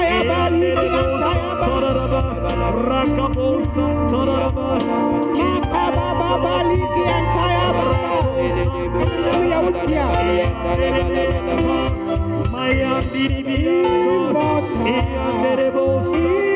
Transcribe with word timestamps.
Eanderebo 0.00 1.18
Santaraba, 1.20 2.20
Rakabo 2.88 3.48
Santaraba, 3.60 4.68
Baba 6.18 6.54
Lisi 6.64 7.04
and 7.04 7.28
Tayaba, 7.34 7.88
Maya 12.50 12.94
Bibi, 13.12 13.58
Eanderebo 14.86 15.86
Santaraba. 16.00 16.47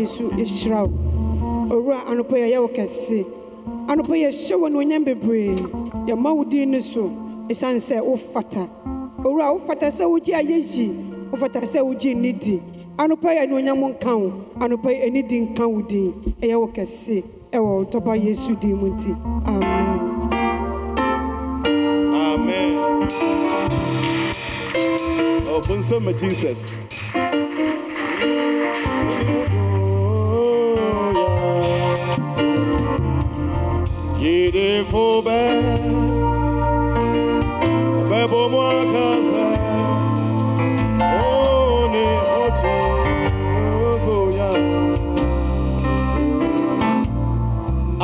Nkronkron 0.00 0.06
anɔpa 0.06 0.06
yi 0.06 0.06
so 0.06 0.24
yɛhyira 0.30 0.82
wo. 0.82 1.74
Owura 1.74 1.98
anɔpa 2.08 2.36
a 2.36 2.48
yɛwo 2.50 2.68
kɛse. 2.74 3.24
Anɔpa 3.88 4.14
yɛhyɛ 4.16 4.54
wɔ 4.56 4.66
anuonyam 4.66 5.04
bebree. 5.04 5.56
Yɛma 6.06 6.34
wo 6.36 6.44
din 6.44 6.70
ne 6.70 6.80
so 6.80 7.10
ɛsiane 7.48 7.80
sɛ 7.80 8.00
wofata. 8.02 8.68
Owura 9.24 9.52
wofata 9.52 9.90
sɛ 9.90 10.04
wogye 10.08 10.34
wofata 11.30 11.60
sɛ 11.62 11.80
wogye 11.84 12.14
nidi. 12.14 12.60
Anɔpa 12.98 13.32
yi 13.34 13.46
anuonyam 13.46 13.82
nka 13.94 14.16
wo. 14.18 14.32
Anɔpa 14.58 14.90
yi 14.90 15.02
anidi 15.08 15.40
nka 15.48 15.66
wo 15.68 15.82
din. 15.82 16.12
Ɛyɛ 16.40 16.60
wo 16.60 16.66
kɛse. 16.68 17.22
Ɛwɔ 17.52 17.90
tɔba 17.90 18.16
yesu 18.22 18.54
din 18.60 18.76
mu 18.76 18.86
amen. 19.46 20.00
Amen. 22.14 22.76
Oh, 25.52 26.12
Jesus. 26.12 26.99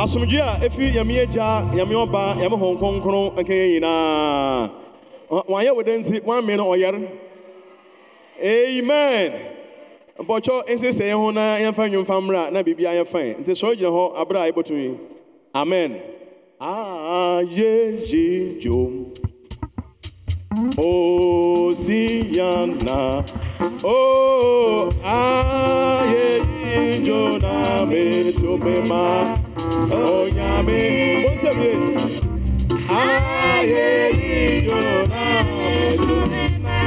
Asomdwe 0.07 0.39
a 0.39 0.55
ɛfiri 0.63 0.91
nyame 0.93 1.19
agya 1.19 1.63
nyame 1.75 1.95
ɔba 1.95 2.35
nyame 2.39 2.55
hɔn 2.55 2.77
kronkron 2.79 3.31
nka 3.35 3.53
yɛn 3.53 3.69
nyinaa. 3.73 4.69
Wanyɛ 5.51 5.75
wo 5.75 5.83
dɛ 5.83 5.97
nti? 5.99 6.21
Woamee 6.23 6.55
no 6.55 6.63
ɔyɛre 6.71 7.07
amen. 8.41 9.33
Mpɔkyɛ 10.17 10.63
ɛnsiesie 10.71 11.07
yɛn 11.11 11.17
ho 11.19 11.31
na 11.31 11.57
yɛmfa 11.59 11.89
nnwomfa 11.89 12.21
mmra 12.21 12.51
na 12.51 12.63
biribia 12.63 12.93
yɛ 12.95 13.05
fae 13.05 13.35
nti 13.35 13.51
sɔre 13.51 13.75
gyina 13.75 13.91
hɔ 13.91 14.15
aberɛ 14.15 14.39
a 14.39 14.51
yɛbɔtumi 14.51 14.97
amen. 15.53 15.99
Ayeye 16.61 17.81
dwom. 18.63 19.11
Hosiana. 20.79 22.17
Oh, 23.83 24.89
aye, 25.03 26.39
jona 27.03 27.85
me 27.85 28.31
to 28.31 28.57
me 28.57 28.81
ma. 28.87 29.36
Oh, 29.79 30.29
nyame. 30.33 31.23
What's 31.25 31.45
up 31.45 31.55
here? 31.55 31.97
Aye, 32.89 34.63
jona 34.65 35.43
me 35.45 35.97
to 35.97 36.17
me 36.31 36.43
ma. 36.63 36.79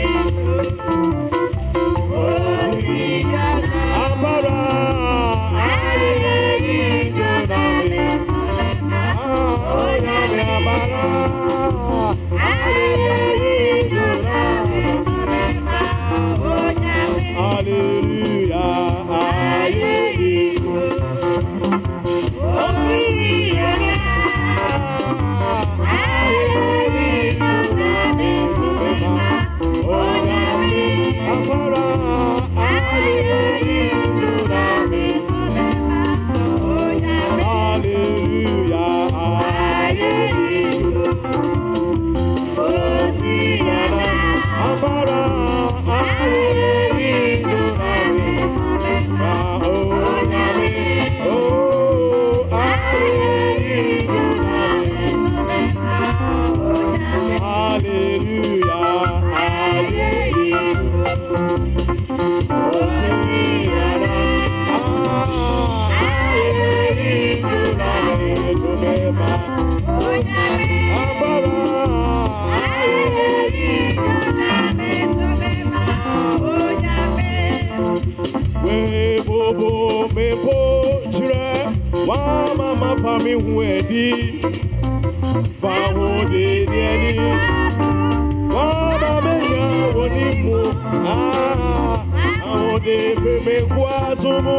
mo 94.45 94.57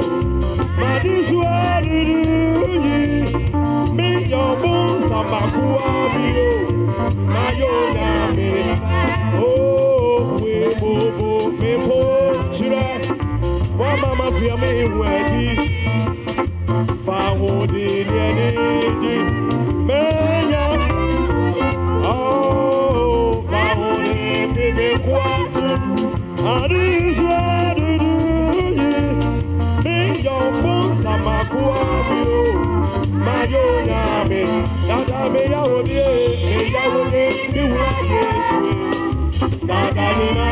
madisu 0.80 1.38
aruru 1.42 2.70
yi 2.84 2.98
mi 3.96 4.08
yọbu 4.32 4.72
nsabaku 4.96 5.64
abi 5.94 6.26
o 6.46 6.50
ma 7.32 7.44
yoo 7.60 7.82
da 7.94 8.08
mi 8.36 8.50
o 9.46 9.48
we 10.42 10.54
bobo 10.80 11.30
mi 11.60 11.72
po 11.86 11.98
tirẹ 12.54 12.88
wa 13.78 13.90
mama 14.02 14.26
fi 14.38 14.48
mi 14.60 14.72
wẹ 14.98 15.14
di. 15.30 15.71
Dada 34.88 35.28
Me 35.32 35.42
Yawode, 35.52 36.02
Me 36.48 36.58
Yawode, 36.74 37.24
Me 37.54 37.62
Wayesu, 37.74 38.60
Dada 39.66 40.06
Nina 40.18 40.46
Rabe 40.46 40.51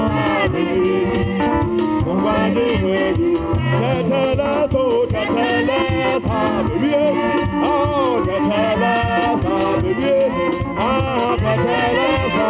baby. 0.52 0.96
Mwani 2.06 2.66
wedu. 2.84 3.30
Tatalata, 3.80 4.84
tatalata, 5.12 6.38
baby. 6.68 6.94
Oh, 7.64 8.22
tatalata, 8.26 9.56
baby. 9.82 10.14
Ah, 10.78 11.36
tatalata, 11.42 12.48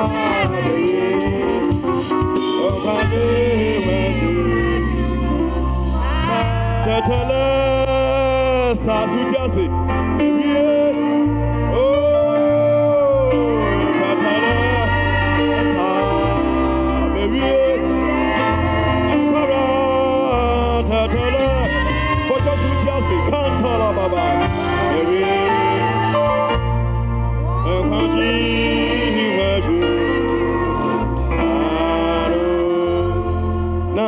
Tatala 7.07 8.75
sasutiase. 8.75 9.71
Ewie. 10.19 10.47
Oh, 10.51 10.56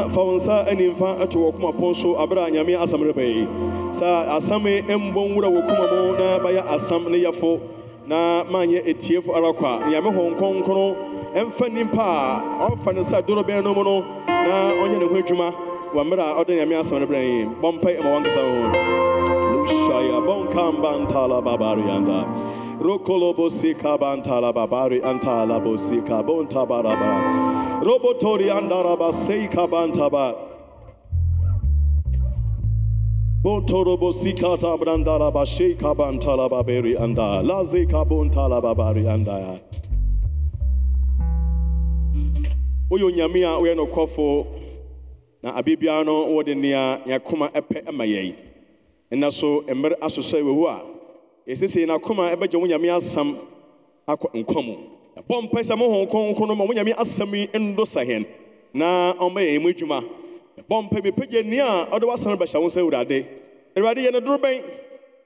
fa 0.08 0.20
wo 0.22 0.34
nsa 0.34 0.66
animfa 0.70 1.20
ato 1.22 1.38
wɔ 1.38 1.52
koma 1.56 1.72
pɔn 1.72 1.94
so 1.94 2.14
aberɛ 2.16 2.46
a 2.46 2.50
nyame 2.50 2.74
asɛm 2.76 3.02
reba 3.06 3.22
yi 3.22 3.46
sɛ 3.92 4.28
asɛm 4.36 4.64
yi 4.66 4.82
mbɔ 4.82 5.20
nwura 5.28 5.48
wɔ 5.48 5.60
koma 5.68 5.84
mu 5.92 6.12
na 6.18 6.38
bɛyɛ 6.38 6.62
asɛm 6.74 7.10
ne 7.10 7.18
yɛfo 7.24 7.60
na 8.06 8.44
manyɛ 8.44 8.84
etiefo 8.86 9.34
ara 9.36 9.52
kɔ 9.52 9.66
a 9.66 9.90
nyame 9.90 10.10
hɔ 10.16 10.34
nkronkron 10.34 10.94
ɛmfa 11.34 11.66
nnipa 11.68 12.04
a 12.04 12.70
ɔfa 12.70 12.94
ne 12.94 13.00
sɛ 13.00 13.22
dorobɛn 13.26 13.64
no 13.64 13.74
mu 13.74 13.84
no 13.84 14.00
na 14.26 14.72
ɔnyɛ 14.82 14.98
ne 14.98 15.06
ho 15.06 15.14
adwuma 15.16 15.52
wɔ 15.94 16.04
mmerɛ 16.04 16.22
a 16.22 16.44
ɔde 16.44 16.52
nyame 16.56 16.74
asɛm 16.80 17.00
no 17.00 17.06
brɛ 17.06 17.20
yi 17.22 17.44
bɔ 17.62 17.72
mpae 17.78 17.98
ma 18.02 18.10
wankasa 18.10 18.40
ho. 18.40 18.72
Lushaya 19.52 20.20
bonkamba 20.26 21.06
ntala 21.06 21.42
babari 21.42 21.84
anda. 21.90 22.24
Rokolobo 22.80 23.50
sika 23.50 23.98
bantala 23.98 24.52
babari 24.54 25.02
antala 25.02 25.58
bosika 25.60 26.22
bontabaraba 26.22 27.57
Robotori 27.88 28.50
andaraba 28.50 29.10
seika 29.12 29.66
bantaba. 29.66 30.34
Botorobo 33.42 34.12
sikata 34.12 34.76
brandaraba 34.76 35.46
sheika 35.46 35.94
bantalaba 35.96 36.62
beri 36.66 36.98
anda. 36.98 37.40
Lazika 37.42 38.04
bontalaba 38.04 38.74
bari 38.76 39.08
anda. 39.08 39.58
Oyo 42.90 43.10
nyamia 43.10 43.56
oyo 43.56 43.74
no 43.74 43.86
kofo 43.86 44.46
na 45.42 45.54
abibia 45.54 46.04
no 46.04 46.26
wode 46.26 46.54
nea 46.54 47.00
yakoma 47.06 47.50
epe 47.54 47.82
emaye. 47.88 48.34
Ɛna 49.10 49.32
so 49.32 49.62
mmerɛ 49.62 49.96
asosɔ 49.98 50.42
wɔ 50.42 50.68
a 50.68 50.82
ɛsesei 51.50 51.86
n'akoma 51.86 52.36
ɛbɛgye 52.36 52.60
wo 52.60 52.66
nyame 52.66 52.90
asam 52.92 53.34
akɔ 54.06 54.28
nkwa 54.34 54.62
mu 54.66 54.97
ɛbɔ 55.18 55.42
mpae 55.42 55.62
sɛ 55.62 55.76
mo 55.76 55.88
honhom 55.88 56.08
kronkron 56.08 56.48
ma 56.56 56.64
mo 56.64 56.72
nyame 56.72 56.92
asɛm 56.94 57.34
yi 57.34 57.48
ndo 57.58 57.84
sa 57.84 58.00
hɛn 58.02 58.24
na 58.72 59.12
ɔmmɛyɛ 59.18 59.60
mu 59.60 59.68
adwuma. 59.70 60.04
Ɛbɔ 60.60 60.82
mpae 60.84 61.02
mepagya 61.02 61.42
nni 61.42 61.58
a 61.58 61.86
ɔde 61.90 62.04
w'asɛm 62.06 62.36
bɛhyɛ 62.36 62.60
wo 62.60 62.68
sɛ 62.68 62.80
awurade. 62.82 63.24
Awurade 63.76 63.98
yɛ 63.98 64.12
no 64.12 64.20
doro 64.20 64.38
bɛn 64.38 64.62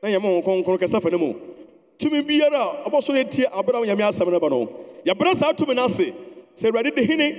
na 0.03 0.09
yɛ 0.09 0.21
mo 0.21 0.29
honhom 0.41 0.65
kronkron 0.65 0.79
kɛsɛ 0.79 1.03
fa 1.03 1.11
no 1.11 1.19
mu? 1.19 1.35
Tumi 1.99 2.23
biara 2.23 2.85
a 2.87 2.89
ɔbɔ 2.91 3.03
so 3.03 3.13
yɛtie 3.13 3.45
aberɛ 3.53 3.83
a 3.83 3.87
nyame 3.87 4.09
asɛm 4.09 4.31
no 4.33 4.41
ba 4.41 4.49
no 4.49 4.69
yɛbrɛ 5.05 5.35
saa 5.35 5.53
tumi 5.53 5.75
no 5.75 5.85
ase. 5.85 6.13
Sɛ 6.57 6.71
awurade 6.71 6.95
de 6.95 7.05
hene 7.05 7.37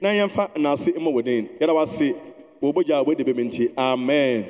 na 0.00 0.08
yɛmfa 0.10 0.56
naase 0.56 0.88
mmɔ 0.96 1.12
wɔ 1.12 1.24
den 1.24 1.48
yɛda 1.60 1.74
wase 1.74 2.14
wɔ 2.62 2.72
bogya 2.72 3.00
a 3.00 3.04
wɔde 3.04 3.20
bɛmi 3.24 3.44
nti 3.44 3.70
amen. 3.76 4.44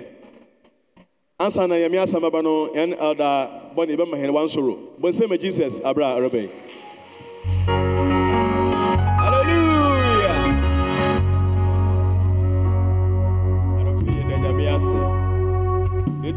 Ansa 1.41 1.67
na 1.67 1.75
yɛme 1.75 1.97
asɛm 1.99 2.23
aba 2.25 2.43
no 2.43 2.69
yɛn 2.69 2.95
elda 3.01 3.73
bɔne 3.75 3.97
bɛma 3.97 4.17
hene 4.19 4.31
wansoro. 4.33 4.77
Bɔnsɛma 5.01 5.41
jesus 5.41 5.81
aberɛ 5.81 6.05
a 6.17 6.21
ɛrebɛn. 6.21 6.49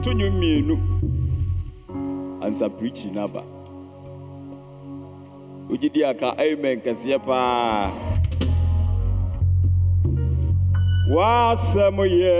Yɛto 0.03 0.13
nnwom 0.13 0.33
mmienu 0.35 0.75
ansa 2.43 2.69
preachi 2.69 3.07
n'aba. 3.15 3.41
Wogye 5.69 5.89
di 5.93 6.03
aka 6.03 6.27
amen 6.45 6.77
kɛseɛ 6.83 7.17
paa. 7.25 7.89
W'asɛm 11.13 11.97
yɛ 12.19 12.35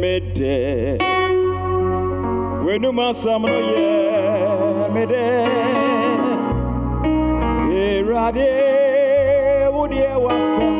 me 0.00 0.12
dɛ. 0.36 0.54
W'anum 2.64 2.98
asɛm 3.06 3.42
no 3.42 3.58
yɛ 3.72 3.86
me 4.94 5.02
dɛ. 5.12 5.24
Awurade 7.68 8.48
wo 9.74 9.82
deɛ 9.92 10.12
w'asɛm 10.24 10.76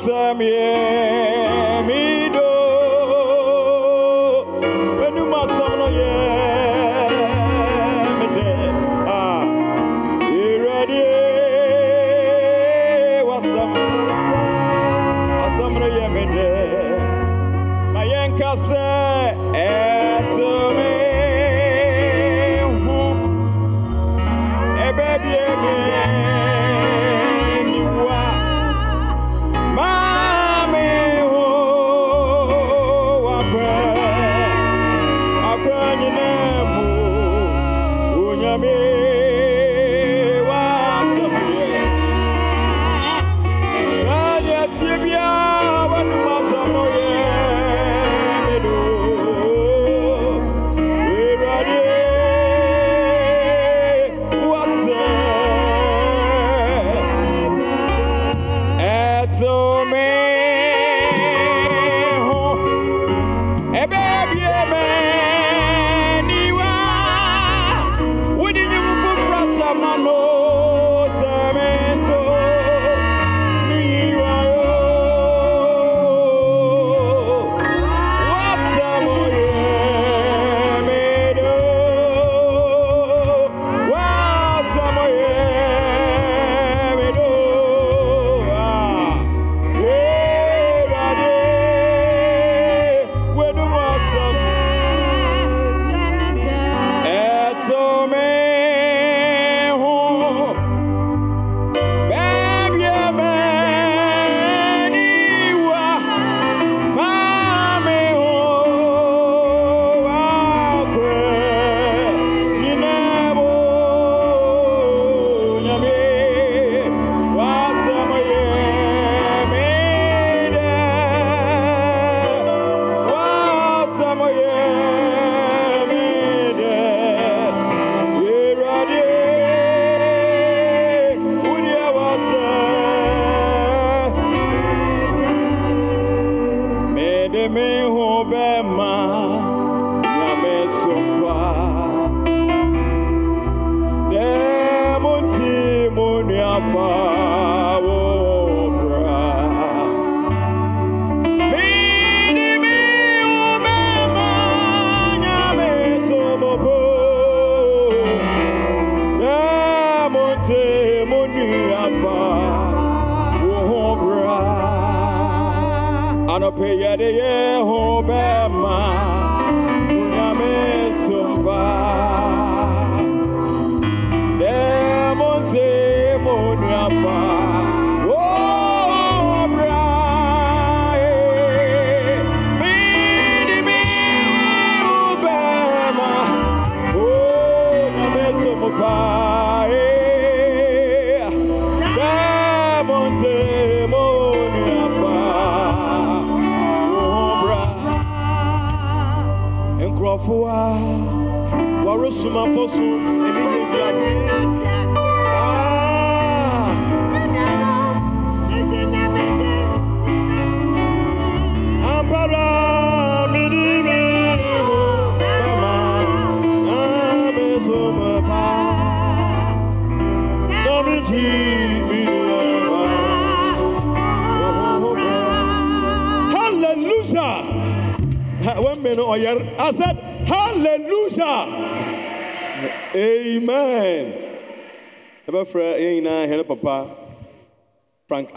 Ojcem 0.00 0.40
jest. 0.42 1.39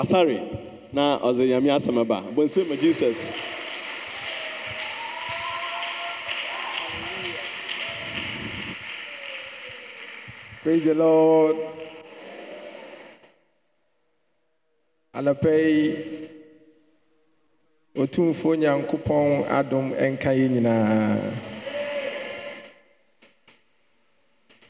Asare 0.04 0.40
na 0.92 1.18
ɔdze 1.28 1.44
nyame 1.48 1.70
asɛm 1.72 1.98
aba 2.02 2.18
bɔnsɛ 2.36 2.68
ma 2.70 2.76
jesus 2.76 3.32
Praise 10.64 10.86
the 10.86 10.94
Lord. 10.94 11.58
Anɔpɛ 15.14 15.52
yi, 15.60 15.86
Otumfoɔ 17.98 18.54
Nyankopɔn 18.60 19.44
adom 19.50 19.92
nka 19.92 20.32
yɛn 20.40 20.52
nyinaa. 20.56 21.20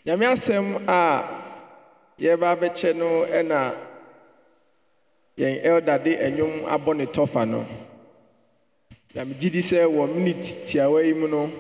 Nyame 0.06 0.26
asɛm 0.34 0.82
a 0.88 1.00
yɛreba 2.20 2.48
abɛkyɛ 2.58 2.96
no 2.96 3.26
ɛna 3.30 3.93
yɛn 5.38 5.60
elder 5.64 5.98
de 6.00 6.12
nnwom 6.30 6.66
abɔ 6.68 6.96
ne 6.96 7.06
tɔfa 7.06 7.48
no. 7.48 7.66
Nyame 9.16 9.34
gye 9.40 9.50
di 9.50 9.60
sɛ 9.60 9.86
wɔ 9.86 10.14
minute 10.16 10.66
tiawa 10.66 11.04
yi 11.04 11.14
mu 11.14 11.28
no, 11.28 11.52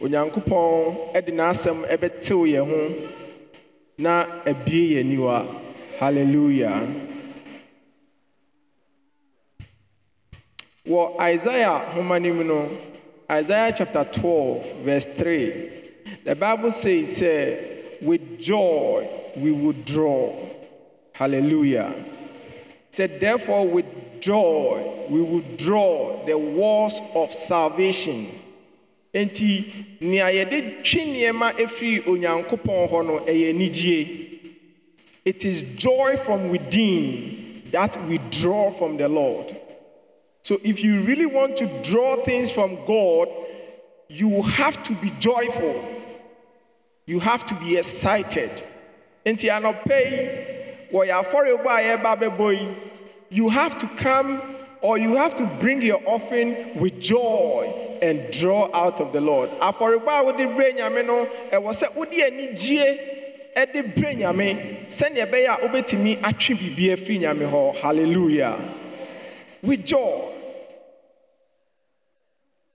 onyankopɔn 0.00 1.14
de 1.26 1.32
n'asɛm 1.32 1.84
ɛbɛtew 1.86 2.46
yɛn 2.46 2.66
ho 2.66 3.08
na 3.98 4.24
abie 4.46 4.94
yɛn 4.96 5.04
aniwa. 5.06 5.46
Hallelujah. 5.98 6.80
Wɔ 10.86 11.20
isaiah 11.20 11.78
homa 11.94 12.18
no 12.18 12.32
mu 12.34 12.44
no 12.44 12.68
isaiah 13.30 13.72
chapter 13.76 14.02
12 14.04 14.76
verse 14.82 15.14
3 15.14 15.70
the 16.24 16.34
bible 16.34 16.70
says 16.70 17.20
sɛ 17.22 18.02
with 18.02 18.40
joy 18.40 19.06
we 19.36 19.52
will 19.52 19.74
draw 19.84 20.32
hallelujah. 21.12 21.92
Said 22.90 23.20
therefore 23.20 23.66
with 23.66 23.86
joy 24.20 25.06
we 25.08 25.22
will 25.22 25.44
draw 25.56 26.24
the 26.26 26.36
walls 26.36 27.00
of 27.14 27.32
salvation 27.32 28.26
Enti 29.12 29.64
nea 30.00 30.30
yɛde 30.30 30.82
twe 30.84 31.02
nneɛma 31.04 31.52
efiri 31.58 32.04
onyankopɔn 32.06 32.88
hɔ. 32.90 34.40
It 35.24 35.44
is 35.44 35.76
joy 35.76 36.16
from 36.16 36.48
within 36.48 37.62
that 37.72 37.96
we 38.06 38.18
draw 38.30 38.70
from 38.70 38.96
the 38.96 39.08
Lord. 39.08 39.54
So 40.42 40.58
if 40.62 40.82
you 40.82 41.02
really 41.02 41.26
want 41.26 41.56
to 41.56 41.66
draw 41.82 42.16
things 42.16 42.50
from 42.52 42.78
God, 42.86 43.28
you 44.08 44.42
have 44.42 44.82
to 44.84 44.94
be 44.94 45.10
joyful. 45.18 45.84
You 47.06 47.18
have 47.20 47.44
to 47.46 47.54
be 47.56 47.76
excited. 47.76 48.50
Enti 49.26 49.50
anɔpɛ 49.50 50.10
yi 50.10 50.59
you 53.30 53.48
have 53.48 53.78
to 53.78 53.86
come 53.96 54.42
or 54.82 54.98
you 54.98 55.16
have 55.16 55.34
to 55.36 55.46
bring 55.60 55.82
your 55.82 56.00
offering 56.06 56.78
with 56.80 57.00
joy 57.00 57.72
and 58.02 58.30
draw 58.32 58.70
out 58.74 59.00
of 59.00 59.12
the 59.12 59.20
Lord. 59.20 59.50
Ah, 59.60 59.72
Afɔrebɔ 59.72 60.06
eh, 60.06 60.10
eh, 60.10 60.20
a 60.20 60.24
wode 60.24 60.56
brɛ 60.56 60.76
nyame 60.76 61.06
no, 61.06 61.26
ɛwɔ 61.52 61.70
sɛ 61.70 61.96
wode 61.96 62.10
anigye 62.12 62.98
ɛde 63.56 63.94
brɛ 63.94 64.16
nyame 64.18 64.86
sɛnea 64.86 65.26
ɛbɛyɛ 65.26 65.48
oh, 65.48 65.66
a 65.66 65.68
wobɛtumi 65.68 66.18
atwe 66.18 66.54
biribi 66.56 66.92
afiri 66.96 67.18
nyame 67.20 67.50
hɔ. 67.50 67.76
Hallelujah. 67.76 68.56
With 69.62 69.84
joy. 69.84 70.32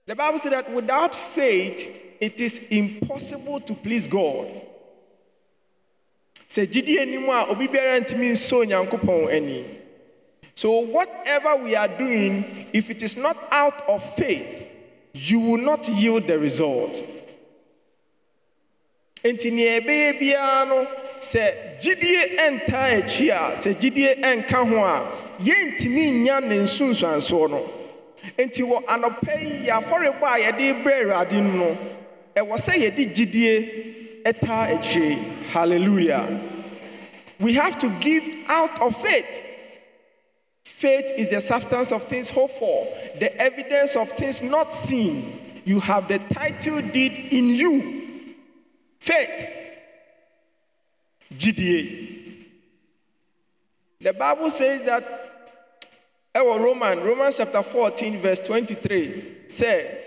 The 0.06 0.14
Bible 0.14 0.38
said 0.38 0.52
that 0.52 0.70
without 0.70 1.14
faith, 1.14 2.16
it 2.20 2.40
is 2.40 2.68
impossible 2.70 3.58
to 3.60 3.74
please 3.74 4.06
God. 4.06 4.46
Sɛ 6.48 6.66
gyidie 6.66 7.00
anim 7.00 7.28
a 7.28 7.46
obi 7.48 7.66
biara 7.68 8.00
ntumi 8.00 8.30
nso 8.30 8.64
Onyankopɔn 8.64 9.32
ani. 9.32 9.64
So 10.54 10.80
whatever 10.80 11.56
we 11.56 11.74
are 11.76 11.88
doing, 11.88 12.66
if 12.72 12.88
it 12.88 13.02
is 13.02 13.16
not 13.16 13.36
out 13.50 13.82
of 13.88 14.02
faith, 14.14 14.70
you 15.12 15.40
will 15.40 15.58
not 15.62 15.88
yield 15.88 16.26
the 16.26 16.38
result. 16.38 17.02
Enti 19.24 19.52
nea 19.52 19.80
ɛbɛyɛ 19.80 20.18
biara 20.20 20.68
no, 20.68 20.86
sɛ 21.20 21.78
gyidie 21.80 22.36
ɛntaa 22.38 23.02
akyi 23.02 23.30
a, 23.30 23.52
sɛ 23.56 23.74
gyidie 23.74 24.20
ɛnka 24.20 24.68
ho 24.68 24.76
a, 24.84 25.12
yɛntumi 25.40 26.22
nya 26.22 26.40
ne 26.40 26.58
nsunsuansoɔ 26.58 27.50
no. 27.50 27.60
Enti 28.38 28.62
wɔ 28.62 28.84
anɔpa 28.86 29.42
yi, 29.42 29.66
yɛ 29.66 29.82
afɔrebɔ 29.82 30.22
a 30.22 30.38
yɛde 30.52 30.82
brɛ 30.84 31.02
Awurade 31.02 31.42
no 31.42 31.76
ɛwɔ 32.36 32.54
sɛ 32.56 32.72
yɛde 32.78 33.14
gyidie 33.14 34.22
ɛtaa 34.24 34.74
akyire. 34.78 35.35
Hallelujah. 35.56 36.38
We 37.40 37.54
have 37.54 37.78
to 37.78 37.88
give 37.98 38.22
out 38.46 38.78
of 38.82 38.94
faith. 38.94 39.42
Faith 40.66 41.10
is 41.16 41.30
the 41.30 41.40
substance 41.40 41.92
of 41.92 42.04
things 42.04 42.28
hoped 42.28 42.58
for, 42.58 42.86
the 43.18 43.34
evidence 43.40 43.96
of 43.96 44.06
things 44.10 44.42
not 44.42 44.70
seen. 44.70 45.24
You 45.64 45.80
have 45.80 46.08
the 46.08 46.18
title 46.18 46.82
deed 46.92 47.32
in 47.32 47.46
you. 47.48 48.34
Faith. 48.98 49.78
GDA. 51.32 52.44
The 54.02 54.12
Bible 54.12 54.50
says 54.50 54.84
that, 54.84 55.04
eh, 56.34 56.38
our 56.38 56.60
Roman, 56.60 57.02
Romans 57.02 57.38
chapter 57.38 57.62
14, 57.62 58.18
verse 58.18 58.40
23, 58.40 59.48
say, 59.48 60.05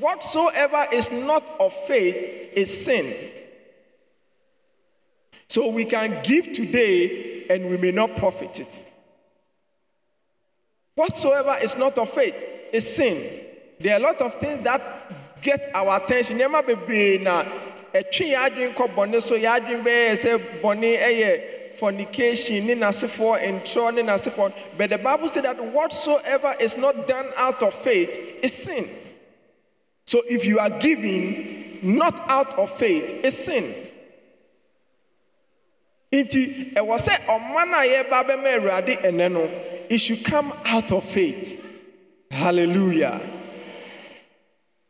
Whatsoever 0.00 0.86
is 0.92 1.10
not 1.10 1.48
of 1.60 1.72
faith 1.86 2.52
is 2.52 2.84
sin. 2.84 3.32
So 5.48 5.70
we 5.70 5.84
can 5.84 6.22
give 6.22 6.52
today 6.52 7.46
and 7.48 7.70
we 7.70 7.78
may 7.78 7.90
not 7.90 8.16
profit 8.16 8.60
it. 8.60 8.84
Whatsoever 10.94 11.56
is 11.62 11.78
not 11.78 11.96
of 11.96 12.10
faith 12.10 12.44
is 12.72 12.96
sin. 12.96 13.46
There 13.80 13.94
are 13.94 14.00
a 14.00 14.02
lot 14.02 14.20
of 14.20 14.34
things 14.34 14.60
that 14.60 15.40
get 15.40 15.70
our 15.74 16.02
attention. 16.02 16.38
Nneɛma 16.38 16.66
bebree 16.66 17.22
na 17.22 17.44
ɛtwe 17.94 18.34
yɛn 18.34 18.50
adwene 18.50 18.74
kɔ 18.74 18.94
bɔne 18.94 19.22
so 19.22 19.38
yɛn 19.38 19.60
adwene 19.60 19.82
bɛyɛ 19.84 20.12
sɛ 20.12 20.60
bɔne 20.60 20.98
yɛ 20.98 21.74
fornication, 21.76 22.66
ne 22.66 22.74
n'asefoɔ 22.74 23.40
ntorɔ, 23.62 23.94
ne 23.94 24.02
n'asefoɔ. 24.02 24.52
But 24.76 24.90
the 24.90 24.98
Bible 24.98 25.28
said 25.28 25.44
that 25.44 25.64
whatsoever 25.64 26.56
is 26.58 26.76
not 26.76 27.06
done 27.06 27.26
out 27.36 27.62
of 27.62 27.72
faith 27.72 28.18
is 28.42 28.52
sin. 28.52 28.84
So 30.08 30.22
if 30.26 30.46
you 30.46 30.58
are 30.58 30.70
giving 30.70 31.80
not 31.82 32.18
out 32.30 32.54
of 32.58 32.70
faith, 32.70 33.22
is 33.22 33.44
sin. 33.44 33.62
Nti 36.10 36.72
ɛwɔ 36.72 36.96
sɛ 36.96 37.14
ɔma 37.26 37.68
no 37.68 37.76
a 37.78 37.84
yɛreba 37.84 38.24
bɛma 38.24 38.56
Awurade 38.56 38.96
ɛnɛ 39.02 39.30
no, 39.30 39.50
it 39.90 39.98
should 39.98 40.24
come 40.24 40.50
out 40.64 40.90
of 40.92 41.04
faith. 41.04 41.62
Hallelujah. 42.30 43.20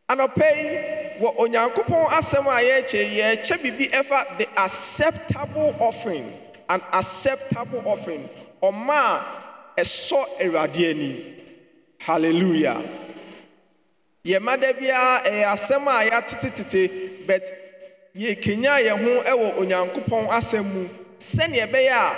Anɔpɛ 0.08 0.46
yi 0.56 1.20
wɔ 1.20 1.36
Onyankopɔn 1.36 2.06
asɛm 2.10 2.46
a 2.46 2.62
yɛrekyɛ 2.62 3.16
yɛrekyɛ 3.16 3.58
biribi 3.58 3.90
ɛfa 3.90 4.38
the 4.38 4.46
acceptable 4.56 5.74
offering, 5.80 6.32
an 6.68 6.80
acceptable 6.92 7.82
offering. 7.86 8.30
Ɔma 8.62 9.18
a 9.76 9.80
ɛsɔ 9.80 10.24
Awurade 10.42 10.90
ani. 10.90 11.34
Hallelujah. 11.98 12.80
Yɛma 14.28 14.56
da 14.60 14.72
biara 14.72 15.22
ɛyɛ 15.24 15.44
asɛm 15.54 15.86
a 15.88 16.04
yɛatetetete 16.10 17.26
but 17.26 17.42
yɛkenya 18.14 18.74
yɛn 18.86 18.98
ho 19.02 19.10
wɔ 19.36 19.56
onyankopɔn 19.60 20.28
asɛm 20.28 20.64
mu 20.64 20.88
sɛnea 21.18 21.66
ɛbɛyɛ 21.66 21.92
a 21.92 22.14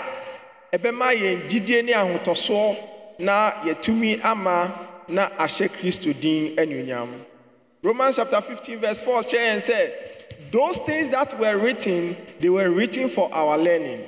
ɛbɛma 0.79 1.15
yɛn 1.15 1.49
gyidie 1.49 1.83
ne 1.85 1.93
ahotɔsoɔ 1.93 2.77
na 3.21 3.53
yɛtumi 3.65 4.21
ama 4.25 4.73
na 5.09 5.29
ahyɛ 5.39 5.69
kristo 5.69 6.13
din 6.21 6.57
anuonyam 6.57 7.09
romans 7.83 8.17
chapter 8.17 8.41
15 8.41 8.79
verse 8.79 9.01
4 9.01 9.23
kyerɛ 9.23 9.47
yɛn 9.55 9.61
sɛ 9.61 9.91
those 10.51 10.79
things 10.79 11.09
that 11.11 11.39
were 11.39 11.57
written 11.59 12.17
they 12.41 12.49
were 12.49 12.71
written 12.71 13.09
for 13.09 13.31
our 13.33 13.57
learning 13.57 14.01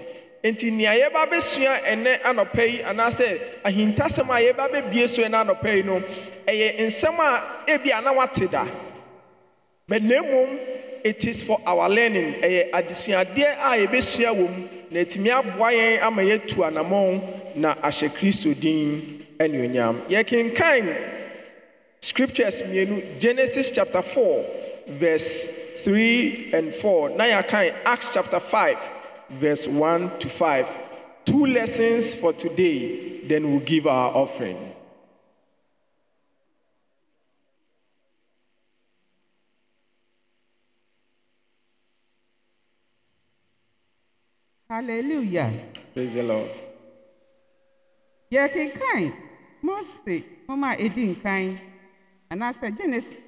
nti 0.44 0.70
nea 0.72 0.92
yɛba 0.94 1.26
bɛsua 1.30 1.82
ɛnɛ 1.84 2.22
anɔpa 2.22 2.62
yi 2.66 2.82
anaasɛ 2.82 3.38
ahintasɛm 3.64 4.28
a 4.30 4.40
yɛba 4.42 4.68
bɛbie 4.70 5.08
so 5.08 5.22
ɛnɛ 5.22 5.46
anɔpa 5.46 5.76
yi 5.76 5.82
no 5.82 6.02
ɛyɛ 6.46 6.78
nsɛm 6.86 7.18
a 7.20 7.42
ebi 7.72 7.92
ana 7.92 8.12
wate 8.12 8.50
da. 8.50 8.66
But 9.86 10.02
na 10.02 10.16
mmom 10.22 10.58
it 11.04 11.26
is 11.26 11.42
for 11.42 11.60
our 11.66 11.88
learning. 11.88 12.34
Ɛyɛ 12.34 12.70
adesuadeɛ 12.70 13.56
a 13.60 13.86
yɛbɛsua 13.86 14.34
wɔ 14.34 14.68
na 14.90 15.00
ɛtumi 15.00 15.30
aboa 15.30 15.70
yɛn 15.72 16.02
ama 16.02 16.22
yɛatu 16.22 16.66
anammɔn 16.66 17.20
na 17.56 17.74
ahyɛ 17.74 18.08
kristo 18.10 18.52
din 18.60 19.24
anuonyam. 19.38 20.00
Yɛkenkan 20.08 20.96
scriptures 22.00 22.62
mmienu 22.62 23.20
genesis 23.20 23.70
chapter 23.70 24.02
4 24.02 24.44
verse 24.88 25.82
3 25.84 26.50
and 26.52 26.74
4 26.74 27.10
na 27.10 27.24
yɛakan 27.24 27.72
acts 27.86 28.14
chapter 28.14 28.40
5 28.40 29.01
verse 29.32 29.66
1 29.68 30.18
to 30.18 30.28
5 30.28 30.90
two 31.24 31.46
lessons 31.46 32.14
for 32.14 32.32
today 32.32 33.20
then 33.24 33.48
we'll 33.50 33.60
give 33.60 33.86
our 33.86 34.12
offering. 34.14 34.58
Hallelujah. 44.68 45.50
Praise 45.94 46.14
the 46.14 46.22
lord. 46.22 46.50
Yɛkenkan 48.32 49.12
mose 49.62 50.24
nwoma 50.48 50.72
a 50.72 50.76
ɛdi 50.76 51.14
nkan 51.14 51.58
anaasɛ 52.30 52.76
genesis 52.76 53.18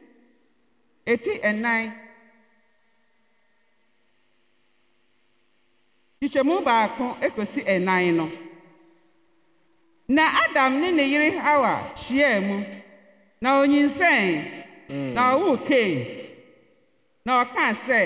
ɛti 1.06 1.40
ɛnan 1.44 1.92
kyekyɛmu 6.24 6.56
baako 6.66 7.06
ekosi 7.26 7.60
ɛnan 7.74 8.16
no 8.16 8.26
na 10.08 10.22
adam 10.44 10.72
ne 10.80 10.88
ne 10.96 11.02
yere 11.12 11.30
hawa 11.44 11.72
hyiaa 12.02 12.40
mu 12.46 12.56
na 13.42 13.48
onyinsɛn 13.60 14.24
na 15.14 15.22
ɔwoo 15.32 15.56
kain 15.68 15.98
na 17.26 17.32
ɔkaa 17.44 17.72
sɛ 17.86 18.00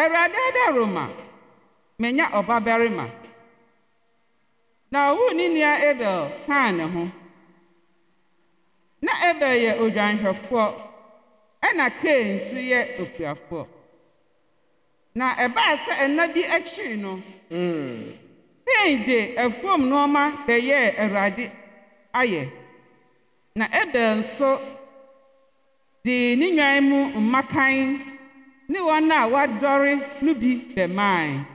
awurade 0.00 0.38
adaro 0.48 0.86
ma 0.96 1.04
menya 2.00 2.24
ɔbabarima 2.38 3.06
na 4.92 4.98
ɔwoo 5.10 5.30
ne 5.36 5.44
nua 5.54 5.72
abel 5.90 6.20
kaa 6.46 6.70
ne 6.72 6.82
ho 6.94 7.02
na 9.02 9.12
abel 9.30 9.54
yɛ 9.64 9.72
odwanhwɛfoɔ 9.84 10.66
ɛna 11.66 11.86
kain 12.02 12.36
nso 12.36 12.56
yɛ 12.72 12.80
okuafoɔ 13.02 13.81
na 15.14 15.26
ɛbaa 15.44 15.72
sɛ 15.84 15.92
ɛna 16.04 16.24
bi 16.34 16.42
akyi 16.56 16.96
no 17.02 17.12
kain 18.66 19.04
de 19.06 19.34
afuom 19.36 19.80
nneɛma 19.88 20.22
bɛyɛɛ 20.46 20.98
awurade 21.02 21.50
ayɛ. 22.14 22.42
Na 23.54 23.66
abel 23.66 24.16
nso 24.18 24.58
de 26.04 26.36
ne 26.36 26.50
nwan 26.56 26.80
mu 26.88 26.98
mmakan 27.20 28.00
ne 28.68 28.78
wɔn 28.78 29.10
a 29.12 29.28
wɔadɔre 29.28 30.22
no 30.22 30.34
bi 30.34 30.50
bɛmae 30.74 31.46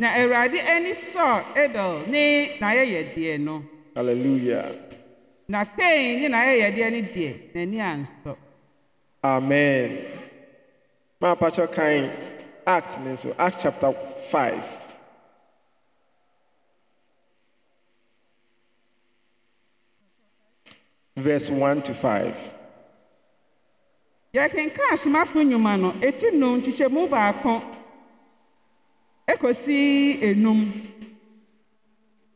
na 0.00 0.08
awurade 0.16 0.58
ani 0.74 0.90
sɔɔ 0.90 1.36
abel 1.64 2.02
ne 2.08 2.56
n'ayɛyɛdeɛ 2.60 3.38
no. 3.40 3.62
Hallelujah. 3.94 4.64
Na 5.48 5.64
kain 5.64 6.20
ne 6.22 6.28
n'ayɛyɛdeɛ 6.28 6.90
no 6.92 7.00
deɛ 7.14 7.32
n'ani 7.54 7.78
ansɔ. 7.80 8.36
Amen. 9.22 9.98
Maapakyɛ 11.20 11.70
kan 11.72 12.10
act 12.66 12.98
ne 13.04 13.12
nso 13.12 13.34
act 13.38 13.60
chapter 13.62 13.92
5 14.32 14.62
verse 21.16 21.50
1 21.50 21.82
to 21.82 21.92
5 21.92 22.32
yɛkenka 24.34 24.82
asomafo 24.92 25.42
nnwuma 25.42 25.76
no 25.76 25.94
eti 26.00 26.26
num 26.38 26.58
nkyekyɛmu 26.58 27.08
baako 27.10 27.62
ekosi 29.32 29.78
enum 30.28 30.60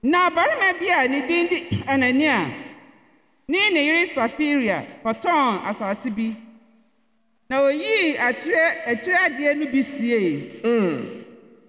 na 0.02 0.30
barima 0.30 0.68
bi 0.78 0.86
a 0.90 1.08
ne 1.08 1.20
din 1.28 1.46
de 1.48 1.58
anania 1.92 2.38
ne 3.48 3.70
ne 3.70 3.80
yere 3.86 4.06
safiria 4.06 4.78
kɔtɔn 5.02 5.66
asase 5.68 6.10
bi 6.16 6.47
na 7.50 7.62
oyii 7.62 8.16
akyerɛ 8.18 8.68
akyerɛ 8.90 9.18
adeɛ 9.26 9.56
no 9.58 9.66
bi 9.72 9.82
sie. 9.82 10.60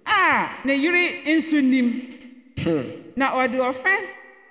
A 0.06 0.48
ne 0.64 0.74
yere 0.74 1.04
nso 1.36 1.60
nim. 1.62 1.88
Na 3.16 3.30
ɔde 3.32 3.58
ɔfɛ 3.58 3.92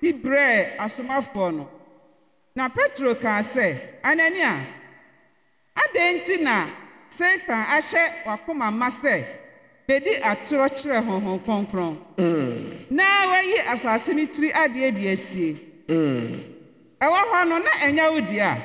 bi 0.01 0.13
brɛɛ 0.13 0.77
asomafoɔ 0.77 1.53
no. 1.55 1.69
Na 2.55 2.67
petro 2.69 3.13
kaa 3.15 3.41
sɛ 3.41 3.77
anania 4.03 4.53
adɛn 5.75 6.15
nti 6.17 6.41
na 6.41 6.65
satan 7.09 7.63
ahyɛ 7.65 8.25
w'akoma 8.25 8.71
ma 8.73 8.87
sɛ 8.89 9.23
bedi 9.87 10.11
atorɔ 10.21 10.67
kyerɛ 10.69 11.03
honhom 11.05 11.39
kronkron? 11.45 11.95
Na 12.89 13.03
wayi 13.29 13.57
asase 13.69 14.13
no 14.15 14.25
tiri 14.25 14.51
adeɛ 14.51 14.91
bi 14.95 15.07
asie. 15.13 15.55
Ɛwɔ 16.99 17.19
hɔ 17.31 17.47
no 17.47 17.57
na 17.59 17.71
ɛnyɛ 17.85 18.11
wo 18.13 18.19
dea. 18.21 18.57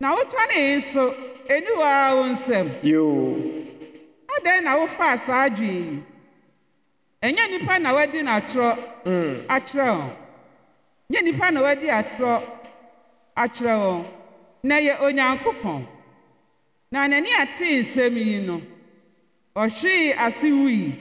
Na 0.00 0.16
wotɔnee 0.16 0.76
nso 0.76 1.14
ɛni 1.54 1.70
wɔ 1.78 1.84
ara 1.84 2.14
wo 2.16 2.24
nsam 2.32 2.66
yoo 2.82 3.34
adɛn 4.34 4.64
na 4.64 4.76
wofaa 4.78 5.16
saa 5.18 5.44
adwene 5.48 5.80
yi 5.90 6.02
ɛnyɛ 7.22 7.42
nnipa 7.48 7.74
na 7.82 7.92
wadi 7.94 8.18
n'atorɔ 8.22 8.70
akyerɛ 9.54 9.92
wɔn. 9.98 10.10
Nyɛ 11.10 11.20
nnipa 11.22 11.46
na 11.52 11.60
wadi 11.62 11.86
atorɔ 11.90 12.42
akyerɛ 13.36 13.74
wɔn. 13.84 14.04
Na 14.62 14.76
yɛ 14.76 14.94
onyankopɔn. 15.06 15.86
Na 16.92 17.06
n'ani 17.08 17.28
atee 17.42 17.80
nsɛm 17.80 18.16
yi 18.16 18.38
no 18.46 18.62
ɔhwee 19.56 20.14
ase 20.26 20.48
wui. 20.52 20.92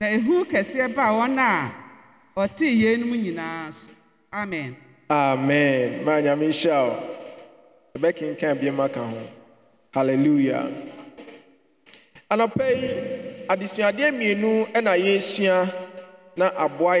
Na 0.00 0.06
ehu 0.08 0.44
kɛseɛ 0.44 0.94
baa 0.94 1.12
wɔn 1.12 1.38
a 1.38 1.72
ɔtee 2.36 2.74
yeinom 2.82 3.10
nyinaa 3.16 3.72
so. 3.72 3.92
Amen. 4.32 4.76
Amen. 5.10 6.04
Maa 6.04 6.20
nyame 6.20 6.46
nhyira 6.48 6.76
o 6.90 6.96
ɛbɛkenkan 7.96 8.58
biama 8.60 8.88
ka 8.92 9.00
ho. 9.00 9.37
Hallelujah. 9.92 10.66
Anɔpa 12.30 12.64
yi 12.70 12.90
adesuadeɛ 13.48 14.10
mmienu 14.12 14.66
ɛna 14.72 14.92
yɛresua 14.96 15.68
na 16.36 16.50
aboa 16.56 16.96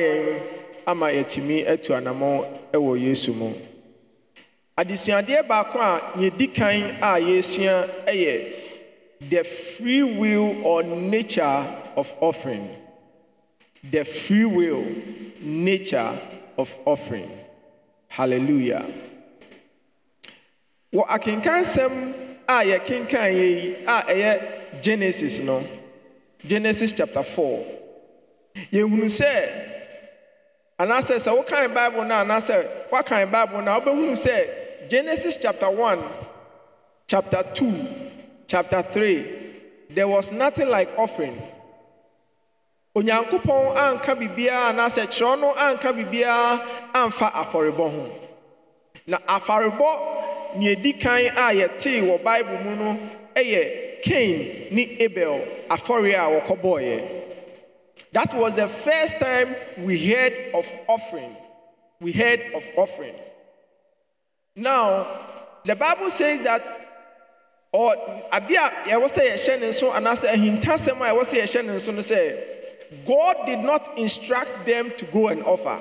ama 0.86 1.06
yɛtumi 1.12 1.66
atu 1.68 1.92
anammɔn 1.94 2.44
ɛwɔ 2.72 3.00
yesu 3.00 3.34
mu. 3.34 3.52
Adesuadeɛ 4.76 5.46
baako 5.46 5.78
a 5.80 6.00
yɛdi 6.16 6.54
kan 6.54 6.96
a 7.02 8.54
the 9.20 9.42
free 9.42 10.02
will 10.02 10.64
or 10.64 10.82
nature 10.82 11.66
of 11.96 12.14
offering. 12.20 12.68
The 13.90 14.04
free 14.04 14.44
will 14.44 14.84
nature 15.40 16.12
of 16.56 16.74
offering. 16.86 17.30
Hallelujah. 18.08 18.84
Wɔ 20.92 21.06
akenkansɛm 21.06 22.27
a 22.48 22.64
yɛkenkan 22.64 23.28
yɛ 23.32 23.46
yi 23.62 23.76
a 23.86 24.02
ɛyɛ 24.02 24.82
genesis 24.82 25.44
no 25.44 25.62
genesis 26.46 26.92
chapter 26.92 27.22
4 27.22 27.64
yɛhunu 28.72 29.04
sɛ 29.04 29.30
anaasɛ 30.78 31.16
sɛ 31.18 31.30
wokan 31.36 31.74
bible 31.74 32.04
no 32.04 32.14
anaasɛ 32.14 32.88
woakan 32.90 33.30
bible 33.30 33.62
no 33.62 33.72
a 33.76 33.80
wobɛhunu 33.80 34.12
sɛ 34.16 34.88
genesis 34.88 35.36
chapter 35.36 35.70
1 35.70 35.98
chapter 37.06 37.42
2 37.54 37.74
chapter 38.46 38.82
3 38.82 39.38
there 39.90 40.08
was 40.08 40.32
nothing 40.32 40.68
like 40.68 40.88
offering. 40.98 41.36
Onyankopɔn 42.94 43.76
anka 43.76 44.14
biribiara 44.14 44.70
anaasɛ 44.72 45.06
kyerɛw 45.06 45.40
no 45.40 45.54
anka 45.54 45.92
biribiara 45.92 46.60
amfa 46.94 47.30
afɔrebɔ 47.32 47.90
ho. 47.90 48.10
Na 49.06 49.18
afɔrebɔ 49.18 49.88
nea 50.56 50.74
ɛdi 50.74 51.00
kan 51.00 51.20
a 51.26 51.52
yɛtee 51.54 52.02
wɔ 52.02 52.22
bible 52.22 52.58
mu 52.64 52.76
no 52.76 52.98
yɛ 53.36 54.02
cain 54.02 54.68
ne 54.70 54.96
abel 55.00 55.40
afɔre 55.68 56.14
a 56.14 56.40
wɔkɔbɔɔeɛ 56.40 57.18
that 58.12 58.32
was 58.34 58.56
the 58.56 58.68
first 58.68 59.18
time 59.20 59.54
we 59.78 60.06
heard 60.06 60.32
of 60.54 60.70
offering. 60.88 61.36
We 62.00 62.12
heard 62.12 62.40
of 62.54 62.64
offering. 62.76 63.14
Now 64.56 65.06
the 65.64 65.76
bible 65.76 66.10
says 66.10 66.42
that 66.44 66.62
or 67.70 67.92
ade 68.32 68.50
a 68.56 68.70
yɛwɔ 68.86 69.04
sɛ 69.04 69.32
yɛhyɛ 69.32 69.60
ne 69.60 69.68
nso 69.68 69.92
anaasɛ 69.92 70.32
ahintasɛm 70.32 70.96
a 70.96 71.12
yɛwɔ 71.12 71.20
sɛ 71.20 71.42
yɛhyɛ 71.42 71.66
ne 71.66 71.72
nso 71.74 71.92
no 71.94 72.00
sɛ 72.00 73.04
god 73.06 73.36
did 73.44 73.58
not 73.58 73.98
instruct 73.98 74.64
them 74.64 74.90
to 74.96 75.04
go 75.06 75.28
and 75.28 75.42
offer 75.44 75.78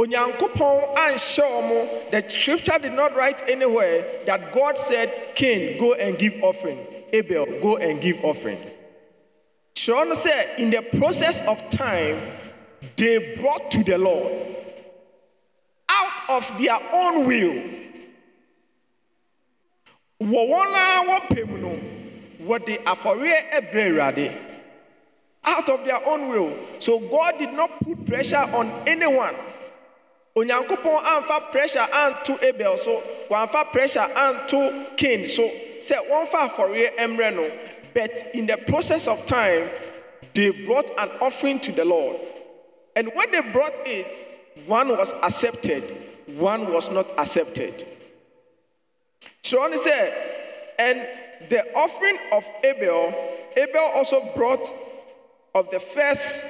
onyankopɔn 0.00 0.94
anhyɛ 0.96 1.44
ɔmo 1.58 2.10
the 2.10 2.28
scripture 2.28 2.78
did 2.78 2.92
not 2.92 3.14
write 3.14 3.42
anywhere 3.48 4.04
that 4.26 4.52
god 4.52 4.78
said 4.78 5.08
cain 5.34 5.78
go 5.78 5.94
and 5.94 6.18
give 6.18 6.34
offering. 6.42 6.78
Abel 7.12 7.46
go 7.60 7.76
and 7.76 8.00
give 8.00 8.24
offering. 8.24 8.58
No 9.88 10.14
sɛ 10.14 10.58
in 10.58 10.70
the 10.70 10.82
process 10.98 11.46
of 11.46 11.58
time 11.70 12.18
they 12.96 13.36
brought 13.40 13.70
to 13.72 13.84
the 13.84 13.98
lord. 13.98 14.32
Out 15.88 16.30
of 16.30 16.58
their 16.58 16.78
own 16.92 17.26
will. 17.26 17.62
Wɔpɛ 20.22 21.48
mu 21.48 21.58
no 21.58 21.78
out 25.42 25.68
of 25.68 25.84
their 25.84 26.06
own 26.06 26.28
will. 26.28 26.52
So 26.78 27.00
god 27.00 27.38
did 27.38 27.52
not 27.52 27.70
put 27.80 28.06
pressure 28.06 28.36
on 28.36 28.70
anyone 28.86 29.34
onyankopɔn 30.36 31.04
amfa 31.04 31.50
pressure 31.50 31.86
anto 31.92 32.38
abel 32.42 32.76
so 32.78 33.02
wamfa 33.28 33.70
pressure 33.72 34.06
anto 34.16 34.86
cain 34.96 35.26
so. 35.26 35.42
Sɛ 35.80 35.96
wɔmfa 36.08 36.48
afɔreɛ 36.48 36.96
mmerɛ 36.96 37.36
no 37.36 37.50
but 37.94 38.10
in 38.34 38.46
the 38.46 38.56
process 38.68 39.08
of 39.08 39.24
time 39.26 39.68
they 40.34 40.50
brought 40.66 40.88
an 40.98 41.08
offering 41.20 41.58
to 41.58 41.72
the 41.72 41.84
lord. 41.84 42.16
And 42.94 43.10
when 43.14 43.30
they 43.32 43.40
brought 43.52 43.74
it 43.86 44.22
one 44.66 44.88
was 44.88 45.12
accepted 45.22 45.82
one 46.36 46.72
was 46.72 46.92
not 46.92 47.06
accepted. 47.18 47.84
Kyerɛ 49.42 49.70
ne 49.70 49.76
said 49.76 50.12
and 50.78 51.06
the 51.48 51.62
offering 51.74 52.18
of 52.32 52.46
abel 52.64 53.14
abel 53.56 53.90
also 53.94 54.20
brought 54.36 54.72
of 55.54 55.70
the 55.70 55.80
first 55.80 56.46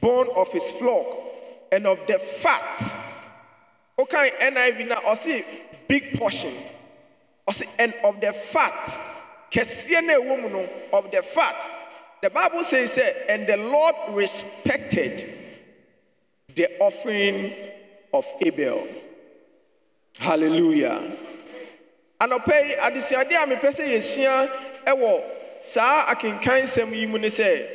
born 0.00 0.28
of 0.36 0.50
his 0.52 0.70
flock 0.70 1.23
and 1.74 1.86
of 1.86 1.98
the 2.06 2.18
fat 2.18 2.78
wokan 3.98 4.30
niv 4.40 4.86
no 4.88 4.94
ɔse 4.96 5.44
big 5.88 6.16
portion. 6.18 6.52
Ɔse 7.48 7.74
and 7.78 7.92
of 8.04 8.20
the 8.20 8.32
fat 8.32 8.98
kɛseɛ 9.50 10.06
no 10.06 10.20
ɛwɔ 10.20 10.42
mu 10.42 10.48
no 10.50 10.68
of 10.92 11.10
the 11.10 11.22
fat 11.22 11.68
the 12.22 12.30
bible 12.30 12.62
sei 12.62 12.84
sɛ 12.84 13.12
and 13.28 13.46
the 13.46 13.56
lord 13.56 13.94
respected 14.10 15.24
the 16.54 16.68
offering 16.80 17.52
of 18.12 18.26
abel. 18.40 18.86
Hallelujah. 20.18 21.02
Anɔpɛ 22.20 22.68
yi 22.68 22.74
adesuadeɛ 22.76 23.42
a 23.42 23.46
mepɛ 23.46 23.68
sɛ 23.68 23.88
yɛsua 23.88 24.50
ɛwɔ 24.86 25.22
saa 25.60 26.06
akenkan 26.14 26.62
sɛm 26.62 26.92
yi 26.94 27.06
mu 27.06 27.18
ne 27.18 27.28
sɛ 27.28 27.66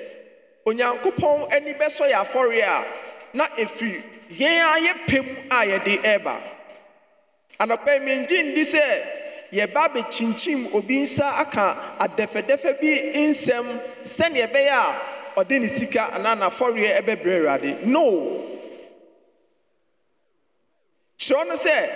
onyankopɔn 0.65 1.51
ani 1.53 1.73
bɛsɔ 1.73 2.11
yɛ 2.11 2.25
afɔreɛ 2.25 2.63
a 2.63 2.85
na 3.33 3.47
ɛfiri 3.57 4.03
yɛn 4.31 4.61
a 4.61 4.65
ara 4.69 4.79
yɛpɛm 4.79 5.25
a 5.49 5.65
yɛde 5.65 6.01
ɛreba. 6.03 6.35
Anɔpɛi 7.59 7.99
mengye 8.03 8.43
nni 8.43 8.63
sɛ 8.63 8.81
yɛba 9.51 9.89
bɛkyinkyim 9.93 10.73
obi 10.75 11.01
nsa 11.01 11.39
aka 11.39 11.75
adɛfɛdɛfɛ 11.99 12.79
bi 12.79 13.11
nsɛm 13.19 13.65
sɛneɛ 14.03 14.47
ɛbɛyɛ 14.47 14.71
a 14.71 14.95
ɔde 15.41 15.59
ne 15.59 15.67
sika 15.67 16.09
anaa 16.13 16.35
n'afɔreɛ 16.35 17.01
ɛbɛbrɛ 17.01 17.33
awurade. 17.39 17.85
No. 17.85 18.45
Kyerɛ 21.17 21.47
no 21.47 21.53
sɛ 21.55 21.89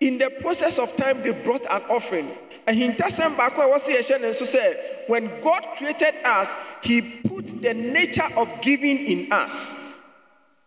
in 0.00 0.18
the 0.18 0.30
process 0.40 0.78
of 0.78 0.94
time 0.96 1.22
they 1.22 1.30
brought 1.30 1.64
an 1.70 1.82
offering. 1.88 2.28
Ahintasɛm 2.66 3.36
baako 3.36 3.62
a 3.62 3.66
ɛwɔ 3.68 3.76
sɛ 3.76 3.96
yɛhyɛ 3.98 4.20
ne 4.20 4.28
nso 4.30 4.44
sɛ 4.44 5.08
when 5.08 5.28
god 5.42 5.62
created 5.76 6.14
us 6.24 6.54
he 6.82 7.00
put 7.00 7.46
the 7.62 7.74
nature 7.74 8.28
of 8.36 8.48
giving 8.62 8.98
in 9.06 9.32
us. 9.32 9.91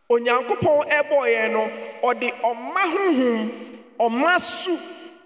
Onyankopɔn 0.09 0.89
ɛbɔɔ 0.89 1.23
yɛn 1.33 1.51
no 1.51 1.71
ɔde 2.03 2.31
ɔma 2.43 2.81
honhom 2.93 3.51
ɔma 3.99 4.39
su 4.39 4.77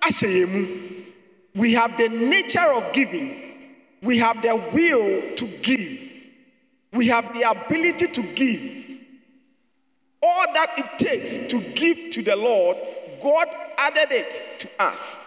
ahyɛ 0.02 0.28
yɛn 0.28 0.50
mu. 0.50 0.68
We 1.56 1.74
have 1.74 1.98
the 1.98 2.08
nature 2.10 2.72
of 2.72 2.94
giving. 2.94 3.36
We 4.02 4.18
have 4.20 4.42
the 4.42 4.56
will 4.56 5.36
to 5.36 5.46
give. 5.62 6.00
We 6.94 7.08
have 7.08 7.34
the 7.34 7.50
ability 7.50 8.08
to 8.08 8.22
give. 8.36 8.62
All 10.22 10.54
that 10.54 10.72
it 10.78 11.00
takes 11.00 11.48
to 11.48 11.60
give 11.76 12.12
to 12.12 12.22
the 12.22 12.36
lord 12.36 12.78
god 13.22 13.48
added 13.78 14.12
it 14.12 14.60
to 14.60 14.70
us. 14.80 15.26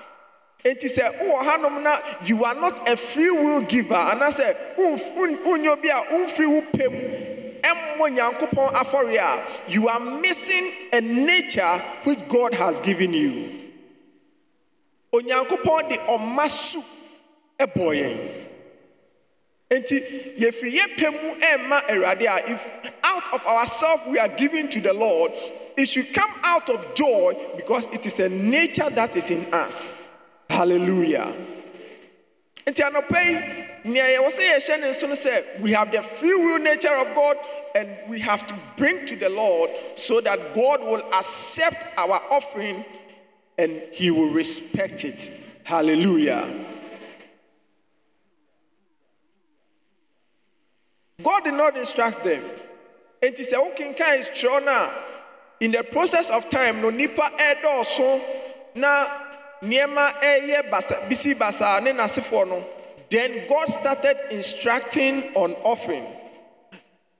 Enti 0.64 0.86
sɛ 0.86 1.18
wowɔ 1.18 1.42
hanom 1.42 1.82
na 1.82 1.98
you 2.24 2.44
are 2.44 2.54
not 2.54 2.88
a 2.88 2.96
free 2.96 3.30
will 3.30 3.62
giver 3.62 3.94
anaasɛ 3.94 4.54
wonyɛ 4.76 5.68
obi 5.72 5.88
a 5.88 6.02
womfiri 6.10 6.46
wo 6.46 6.62
pɛ 6.62 6.90
mu 6.92 7.31
nyankopɔn 8.10 8.72
afɔre 8.74 9.16
a 9.16 9.22
ah, 9.22 9.38
you 9.68 9.88
are 9.88 10.00
missing 10.00 10.70
a 10.92 11.00
nature 11.00 11.78
which 12.04 12.18
god 12.28 12.54
has 12.54 12.80
given 12.80 13.12
you. 13.12 13.48
Onyankopɔn 15.12 15.88
de 15.88 15.96
ɔma 15.96 16.48
su 16.48 16.80
ɛbɔ 17.58 17.94
yɛn 18.00 18.18
enti 19.70 20.36
yɛfiri 20.38 20.72
yɛ 20.72 20.86
ah, 22.28 22.40
if 22.46 22.68
out 23.04 23.32
of 23.32 23.46
ourselves 23.46 24.02
we 24.08 24.18
are 24.18 24.28
giving 24.28 24.68
to 24.68 24.80
the 24.80 24.92
lord 24.92 25.32
it 25.76 25.86
should 25.86 26.12
come 26.12 26.30
out 26.44 26.68
of 26.68 26.94
joy 26.94 27.34
because 27.56 27.86
it 27.92 28.04
is 28.04 28.20
a 28.20 28.28
nature 28.28 28.90
that 28.90 29.16
is 29.16 29.30
in 29.30 29.54
us. 29.54 30.16
Hallelujah 30.50 31.32
we 35.60 35.70
have 35.72 35.92
the 35.92 36.02
free 36.02 36.34
will 36.34 36.58
nature 36.58 36.94
of 36.94 37.14
god 37.14 37.36
and 37.74 37.88
we 38.08 38.18
have 38.20 38.46
to 38.46 38.54
bring 38.76 39.04
to 39.06 39.16
the 39.16 39.28
lord 39.30 39.70
so 39.94 40.20
that 40.20 40.38
god 40.54 40.80
will 40.80 41.02
accept 41.12 41.98
our 41.98 42.20
offering 42.30 42.84
and 43.58 43.82
he 43.92 44.10
will 44.10 44.30
respect 44.30 45.04
it. 45.04 45.30
Hallelujah. 45.64 46.48
God 51.22 51.44
did 51.44 51.54
not 51.54 51.76
instruct 51.76 52.24
them. 52.24 52.42
Enti 53.22 53.42
sɛ 53.42 53.54
wokenkan 53.62 54.28
twerɛ 54.34 54.64
no 54.64 54.72
a 54.72 54.90
in 55.60 55.70
the 55.70 55.84
process 55.84 56.28
of 56.30 56.50
time 56.50 56.82
no 56.82 56.90
nipa 56.90 57.30
ɛdɔɔso 57.38 58.20
na 58.74 59.06
nneɛma 59.62 60.20
ɛyɛ 60.20 60.70
basa 60.70 60.96
bisi 61.08 61.34
basaa 61.34 61.80
ne 61.82 61.92
n'asefoɔ 61.92 62.48
no 62.48 62.64
then 63.10 63.46
god 63.46 63.68
started 63.68 64.16
instructing 64.30 65.22
on 65.34 65.52
offering. 65.64 66.06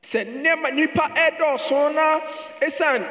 Sɛ 0.03 0.25
nneɛma 0.25 0.71
nnipa 0.73 1.15
ɛdɔɔso 1.15 1.95
na 1.95 2.21
ɛsiane 2.61 3.05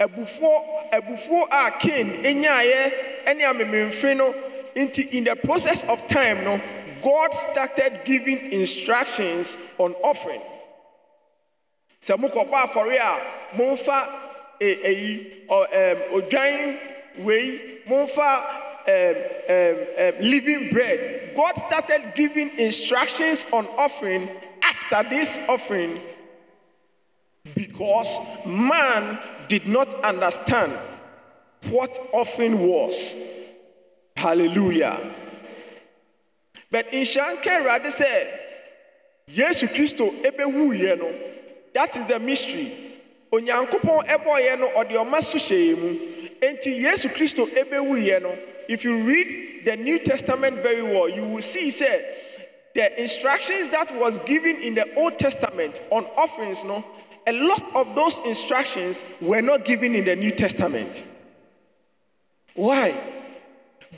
abufuo 0.00 0.90
abufuo 0.92 1.46
a 1.50 1.70
ken 1.78 2.06
ɛnyaeɛ 2.22 3.36
ne 3.36 3.44
amemmemfe 3.44 4.16
no 4.16 4.32
nti 4.74 5.12
in 5.14 5.24
the 5.24 5.36
process 5.36 5.88
of 5.88 6.06
time 6.06 6.42
no 6.44 6.60
god 7.02 7.34
started 7.34 8.00
giving 8.04 8.52
instructions 8.52 9.74
on 9.78 9.92
offering. 10.04 10.40
Sɛ 12.00 12.16
mokɔbɔ 12.16 12.52
afɔre 12.52 12.96
a 12.98 13.56
momfa 13.56 14.08
eh, 14.60 14.76
ayi 14.86 15.44
odwan 16.12 16.78
wei 17.18 17.80
momfa 17.88 18.67
um, 18.88 19.14
um, 19.48 19.76
um, 19.98 20.14
living 20.20 20.70
bread. 20.72 21.32
God 21.36 21.54
started 21.56 22.12
giving 22.14 22.56
instructions 22.58 23.50
on 23.52 23.66
offering 23.78 24.28
after 24.62 25.08
this 25.08 25.46
offering 25.48 26.00
because 27.54 28.46
man 28.46 29.18
did 29.48 29.66
not 29.66 29.92
understand 30.04 30.72
what 31.70 31.98
offering 32.12 32.58
was. 32.60 33.52
Hallelujah. 34.16 34.98
But 36.70 36.92
in 36.92 37.04
Shankar 37.04 37.60
Radhe 37.62 37.90
said, 37.90 38.38
yesu 39.28 39.66
kristo 39.68 40.08
ɛbɛwuiɛ 40.24 40.98
no 40.98 41.12
that 41.74 41.94
is 41.96 42.06
the 42.06 42.18
mystery 42.18 42.72
onyankopɔn 43.32 44.06
ɛbɔɔyɛ 44.06 44.58
no 44.58 44.68
ɔde 44.70 44.92
ɔma 44.96 45.22
so 45.22 45.38
hyɛɛ 45.38 46.40
enti 46.40 46.80
yesu 46.80 47.08
kristo 47.08 47.46
ɛbɛwuiɛ 47.46 48.22
no 48.22 48.34
if 48.68 48.84
you 48.84 49.02
read 49.02 49.64
the 49.64 49.76
new 49.76 49.98
testament 49.98 50.56
very 50.58 50.82
well 50.82 51.08
you 51.08 51.24
will 51.24 51.42
see 51.42 51.70
say 51.70 52.14
the 52.74 53.00
instructions 53.00 53.68
that 53.70 53.90
was 53.96 54.18
given 54.20 54.56
in 54.62 54.74
the 54.74 54.94
old 54.94 55.18
testament 55.18 55.80
on 55.90 56.04
offerings 56.16 56.64
no 56.64 56.84
a 57.26 57.32
lot 57.32 57.74
of 57.74 57.94
those 57.94 58.24
instructions 58.26 59.16
were 59.20 59.42
not 59.42 59.64
given 59.64 59.94
in 59.94 60.04
the 60.04 60.14
new 60.14 60.30
testament 60.30 61.06
why 62.54 62.94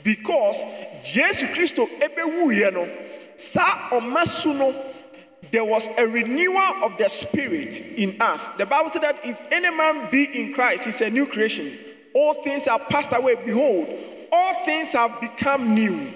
because 0.03 0.63
Jesus 1.03 1.53
Christ 1.53 1.75
ɛbɛwuiɛ 1.77 2.73
no 2.73 2.87
saa 3.35 3.89
ɔma 3.91 4.25
so 4.25 4.53
there 5.51 5.65
was 5.65 5.89
a 5.97 6.07
renewal 6.07 6.83
of 6.83 6.97
the 6.97 7.09
spirit 7.09 7.81
in 7.97 8.21
us. 8.21 8.47
The 8.49 8.65
Bible 8.65 8.89
said 8.89 9.01
that 9.01 9.19
if 9.25 9.41
any 9.51 9.75
man 9.75 10.09
be 10.09 10.23
in 10.23 10.53
Christ, 10.53 10.85
he's 10.85 11.01
a 11.01 11.09
new 11.09 11.25
creation. 11.25 11.69
All 12.13 12.35
things 12.35 12.67
are 12.67 12.79
passed 12.79 13.11
away. 13.13 13.35
Behold, 13.43 13.87
all 14.31 14.53
things 14.65 14.93
have 14.93 15.19
become 15.19 15.73
new. 15.73 16.11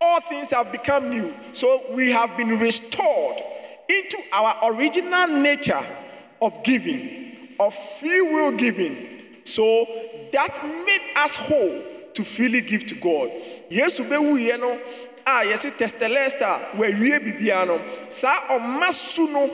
All 0.00 0.20
things 0.20 0.50
have 0.50 0.72
become 0.72 1.10
new. 1.10 1.32
So 1.52 1.82
we 1.92 2.10
have 2.10 2.36
been 2.36 2.58
restored 2.58 3.36
into 3.88 4.18
our 4.32 4.72
original 4.72 5.26
nature 5.28 5.80
of 6.40 6.62
giving, 6.64 7.36
of 7.60 7.74
free 7.74 8.20
will 8.20 8.52
giving. 8.56 8.96
So 9.44 9.86
that 10.32 10.60
made 10.62 11.12
us 11.16 11.36
whole 11.36 11.82
to 12.14 12.24
freely 12.24 12.60
give 12.60 12.86
to 12.86 12.94
God. 12.96 13.30
Yesu 13.70 14.04
bewu 14.08 14.36
yɛ 14.36 14.60
no 14.60 14.78
ah, 15.26 15.42
a 15.42 15.44
yɛsi 15.46 15.70
testelesta 15.78 16.58
wɔawie 16.76 17.18
bibia 17.20 17.66
no 17.66 17.80
saa 18.10 18.34
ɔma 18.50 18.92
su 18.92 19.32
no 19.32 19.48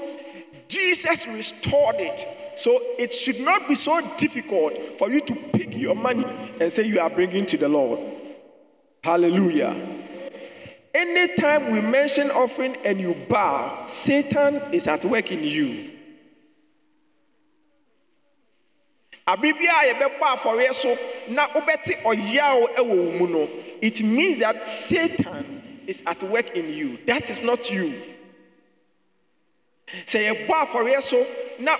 Jesus 0.69 1.29
restored 1.37 1.97
it. 1.99 2.27
So 2.59 2.77
it 2.99 3.13
should 3.13 3.39
not 3.43 3.69
be 3.69 3.77
so 3.77 4.01
difficult 4.17 4.73
for 4.99 5.09
you 5.09 5.21
to 5.21 5.35
pick 5.53 5.77
your 5.77 5.95
money 5.95 6.25
and 6.61 6.73
say 6.73 6.89
you 6.89 6.99
are 6.99 7.09
bringing 7.09 7.47
to 7.47 7.57
the 7.57 7.69
Lord. 7.69 8.01
Hallelujah. 9.05 9.77
Anytime 10.93 11.71
we 11.71 11.81
mention 11.81 12.33
offering 12.33 12.75
and 12.85 12.99
you 12.99 13.15
bow, 13.29 13.87
Satan 13.87 14.57
is 14.73 14.89
at 14.89 15.05
work 15.05 15.31
in 15.31 15.45
you. 15.45 15.93
Abibia 19.29 19.93
yɛbɛbɔ 19.93 20.19
afɔreɛ 20.19 20.75
so 20.75 20.97
na 21.33 21.47
wobɛte 21.51 22.03
ɔyaw 22.03 22.75
ɛwɔ 22.75 22.89
wo 22.89 23.19
mu 23.21 23.27
no. 23.29 23.49
It 23.81 24.03
means 24.03 24.41
that 24.41 24.65
Satan 24.65 25.83
is 25.87 26.03
at 26.09 26.25
work 26.25 26.57
in 26.57 26.75
you. 26.75 26.99
That 27.07 27.31
is 27.31 27.45
not 27.45 27.71
you. 27.71 27.95
Sɛ 30.05 30.21
yɛbɔ 30.29 30.55
afɔreɛ 30.67 31.03
so 31.03 31.27
na 31.59 31.77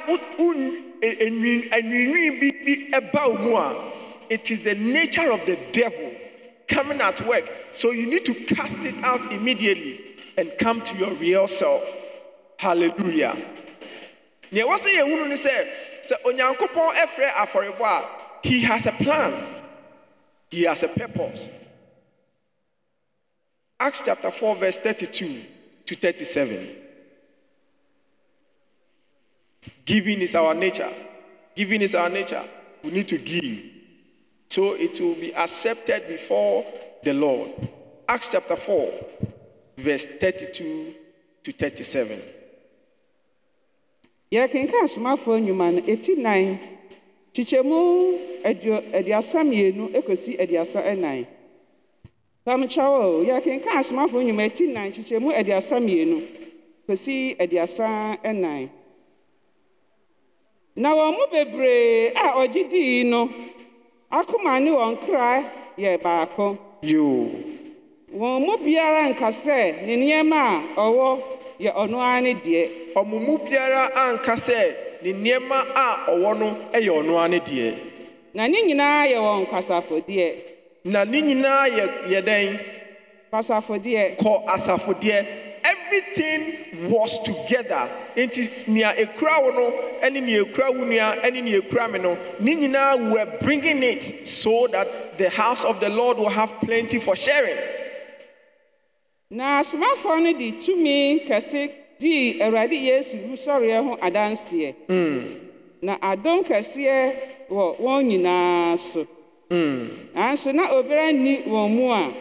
enwinwin 1.01 2.41
bi 2.41 2.51
bi 2.65 2.91
ɛba 2.99 3.29
wo 3.29 3.39
mu 3.39 3.57
a, 3.57 3.75
it 4.31 4.51
is 4.51 4.63
the 4.63 4.75
nature 4.75 5.31
of 5.33 5.45
the 5.47 5.59
devil 5.73 6.13
coming 6.67 7.01
at 7.01 7.21
work. 7.27 7.45
So 7.73 7.91
you 7.91 8.07
need 8.07 8.25
to 8.27 8.35
cast 8.55 8.85
it 8.85 9.03
out 9.03 9.33
immediately 9.33 10.17
and 10.37 10.51
come 10.59 10.81
to 10.83 10.97
your 10.99 11.11
real 11.13 11.49
self. 11.49 11.83
Hallelujah. 12.59 13.37
Nea 14.51 14.65
ɛwɔ 14.65 14.77
sɛ 14.77 14.91
yɛhunu 14.95 15.29
ne 15.29 15.35
sɛ 15.35 15.69
sɛ 16.03 16.23
onyankopɔn 16.25 16.95
ɛfrɛ 16.95 17.33
afɔrebɔ 17.33 17.81
a 17.81 18.05
he 18.43 18.61
has 18.63 18.87
a 18.87 18.93
plan. 18.93 19.33
He 20.51 20.63
has 20.63 20.83
a 20.83 20.89
purpose. 20.89 21.51
Acts 23.81 24.03
chapter 24.05 24.31
4, 24.31 24.57
verse 24.57 24.79
32 24.79 25.41
to 25.87 25.95
37. 25.95 26.88
Giving 29.85 30.21
is 30.21 30.35
our 30.35 30.55
nature. 30.55 30.91
Giving 31.55 31.83
is 31.83 31.95
our 31.95 32.09
nature. 32.09 32.43
We 32.83 32.91
need 32.91 33.09
to 33.09 33.19
give. 33.19 33.65
So 34.51 34.75
it 34.75 34.99
will 35.01 35.15
be 35.15 35.35
accepted 35.35 36.07
before 36.09 36.65
the 37.03 37.15
Lord. 37.15 37.51
Acts 38.09 38.29
chapter 38.33 38.57
4, 38.57 38.93
verse 39.77 40.07
32 40.07 40.95
to 41.45 41.53
37. 41.53 42.19
yɛkenka 44.31 44.77
asomafoɔ 44.85 45.41
nnwuma 45.41 45.73
no 45.73 45.81
ɛti 45.81 46.13
nan 46.19 46.59
kyikyɛmu 47.33 47.79
aduasa 48.93 49.41
mmienu 49.45 49.89
ɛkɔsi 49.99 50.37
aduasa 50.43 50.81
ɛnan 50.85 51.25
samkyɛw 52.45 53.25
yɛkenka 53.29 53.71
asomafoɔ 53.81 54.21
nnwuma 54.23 54.45
ɛti 54.49 54.69
nan 54.73 54.93
kyikyɛmu 54.93 55.33
aduasa 55.33 55.81
mmienu 55.81 56.21
kɔsi 56.87 57.37
aduasa 57.41 58.19
ɛnan 58.23 58.69
Na 60.83 60.91
wɔn 60.99 61.11
mu 61.17 61.25
bebree 61.33 62.13
a 62.15 62.27
ɔgye 62.41 62.63
dii 62.73 63.03
no 63.11 63.21
akoma 64.19 64.53
ne 64.65 64.71
wɔn 64.71 64.95
kra 65.05 65.43
yɛ 65.83 65.93
baako. 66.05 66.47
Yoo. 66.83 67.31
Wɔn 68.19 68.39
mu 68.47 68.57
biara 68.65 69.03
nka 69.11 69.29
sɛ 69.45 69.87
ne 69.87 69.95
nneɛma 69.97 70.41
a 70.77 70.81
ɔwɔ 70.87 71.09
yɛ 71.65 71.71
ɔno 71.83 71.97
ara 72.01 72.21
ne 72.21 72.35
deɛ. 72.35 72.63
Ɔmo 72.95 73.17
mu 73.27 73.39
biara 73.39 73.91
anka 74.07 74.35
sɛ 74.47 74.75
ne 75.03 75.13
nneɛma 75.13 75.59
a 75.75 75.87
ɔwɔ 76.13 76.39
no 76.39 76.47
yɛ 76.73 76.91
ɔno 77.01 77.19
ara 77.19 77.29
ne 77.29 77.39
deɛ. 77.41 77.75
Na 78.35 78.47
ne 78.47 78.63
nyinaa 78.63 79.07
yɛ 79.13 79.19
wɔn 79.19 79.47
kwasafodeɛ. 79.51 80.35
na 80.85 81.05
ne 81.05 81.21
nyinaa 81.23 81.67
yɛ 81.77 81.85
yɛ 82.13 82.21
dɛn 82.23 82.59
asafodeɛ 83.33 84.17
kɔ 84.17 84.45
asafodeɛ 84.55 85.27
everything 85.65 86.91
was 86.91 87.23
together. 87.23 87.89
Nti 88.17 88.69
nea 88.69 88.93
ekura 88.97 89.43
wo 89.43 89.51
no 89.51 89.71
ɛne 90.03 90.23
nea 90.23 90.45
ekura 90.45 90.71
wo 90.71 90.85
nua 90.85 91.21
ɛne 91.23 91.43
nea 91.43 91.61
ekura 91.61 91.91
me 91.91 91.99
no 91.99 92.19
ne 92.41 92.55
nyinaa 92.57 93.11
were 93.13 93.39
bringing 93.41 93.83
it 93.83 94.03
so 94.03 94.67
that 94.69 95.19
the 95.19 95.29
house 95.31 95.65
of 95.65 95.81
the 95.81 95.89
lord 95.89 96.19
will 96.19 96.29
have 96.29 96.53
plenty 96.61 96.99
for 96.99 97.17
sharing. 97.17 97.57
na 99.31 99.61
asomafoɔ 99.61 100.23
no 100.23 100.33
de 100.39 100.53
tumi 100.53 101.21
kɛse 101.27 101.71
dii 102.01 102.41
awurade 102.41 102.77
yesu 102.83 103.17
wusɔreɛ 103.29 103.85
ho 103.85 103.97
adanseɛ. 103.97 104.75
Hmm. 104.89 105.21
Na 105.83 105.97
adom 105.99 106.43
kɛseɛ 106.45 107.13
wɔ 107.51 107.77
wɔn 107.79 108.05
nyinaa 108.09 108.79
so. 108.79 109.07
Hmm. 109.51 109.89
Nanso 110.15 110.53
na 110.55 110.69
obiara 110.73 111.13
nni 111.13 111.45
wɔn 111.45 111.71
mu 111.77 111.93
a 111.93 112.13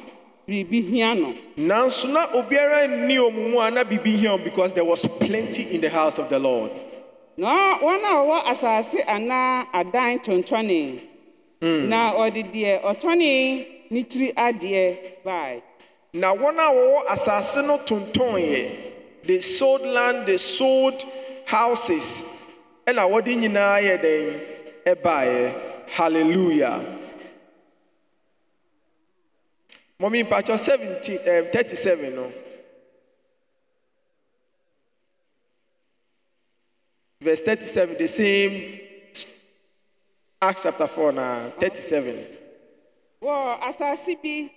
nanso 0.48 2.08
na 2.14 2.26
obiara 2.34 2.88
nni 2.88 3.18
wɔn 3.18 3.52
mu 3.52 3.60
a 3.60 3.70
na 3.70 3.84
biribi 3.84 4.16
hia 4.16 4.38
because 4.38 4.72
there 4.74 4.86
was 4.86 5.06
plenty 5.20 5.76
in 5.76 5.82
the 5.82 5.90
house 5.90 6.18
of 6.20 6.30
the 6.30 6.40
lord. 6.40 6.72
Na 7.36 7.78
wɔn 7.80 8.00
a 8.00 8.16
wɔwɔ 8.16 8.44
asase 8.46 9.04
anaa 9.06 9.68
adan 9.74 10.20
tontɔne 10.20 11.00
hmm. 11.62 11.90
na 11.90 12.14
ɔde 12.14 12.46
deɛ 12.54 12.82
ɔtɔne 12.82 13.68
ne 13.92 14.04
tiri 14.04 14.34
adeɛ 14.36 14.98
bae. 15.26 15.62
Na 16.14 16.34
wɔn 16.34 16.56
a 16.56 16.72
wɔwɔ 16.74 17.06
asase 17.10 17.68
no 17.68 17.78
tontɔneɛ 17.80 18.70
they 19.24 19.42
sold 19.42 19.82
land 19.82 20.26
they 20.26 20.38
sold 20.38 21.04
houses. 21.46 22.54
Ɛna 22.86 23.04
wɔde 23.10 23.36
nyinaa 23.36 23.82
yɛ 23.82 24.02
dɛn? 24.02 24.40
Ɛbaeɛ. 24.96 25.52
Hallelujah 25.90 26.97
mɔmempakyɛ 30.02 30.58
17 30.58 31.52
37 31.52 32.16
no. 32.16 32.32
Verse 37.22 37.42
37 37.42 37.98
the 37.98 38.08
same 38.08 38.80
acts 40.42 40.64
chapter 40.64 40.88
4 40.88 41.12
na 41.14 41.50
37 41.60 42.14
wɔ 43.22 43.60
asase 43.62 44.16
bi 44.22 44.50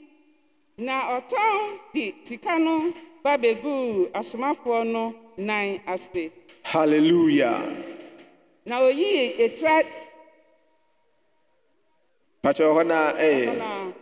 na 0.78 1.18
ɔtɔn 1.20 1.78
di 1.94 2.14
sika 2.24 2.58
no 2.58 2.92
ba 3.22 3.36
bɛguu 3.38 4.10
asomafoɔ 4.12 4.86
no 4.92 5.14
nan 5.38 5.80
ase. 5.86 6.30
Halleluya 6.64 7.52
na 8.66 8.80
oyii 8.80 9.38
ɛtira 9.38 9.86
pakyɛ 12.42 12.64
wɔ 12.68 12.74
hɔ 12.76 12.86
na 12.86 12.98
eh, 13.16 13.46
ɛyɛ 13.46 13.94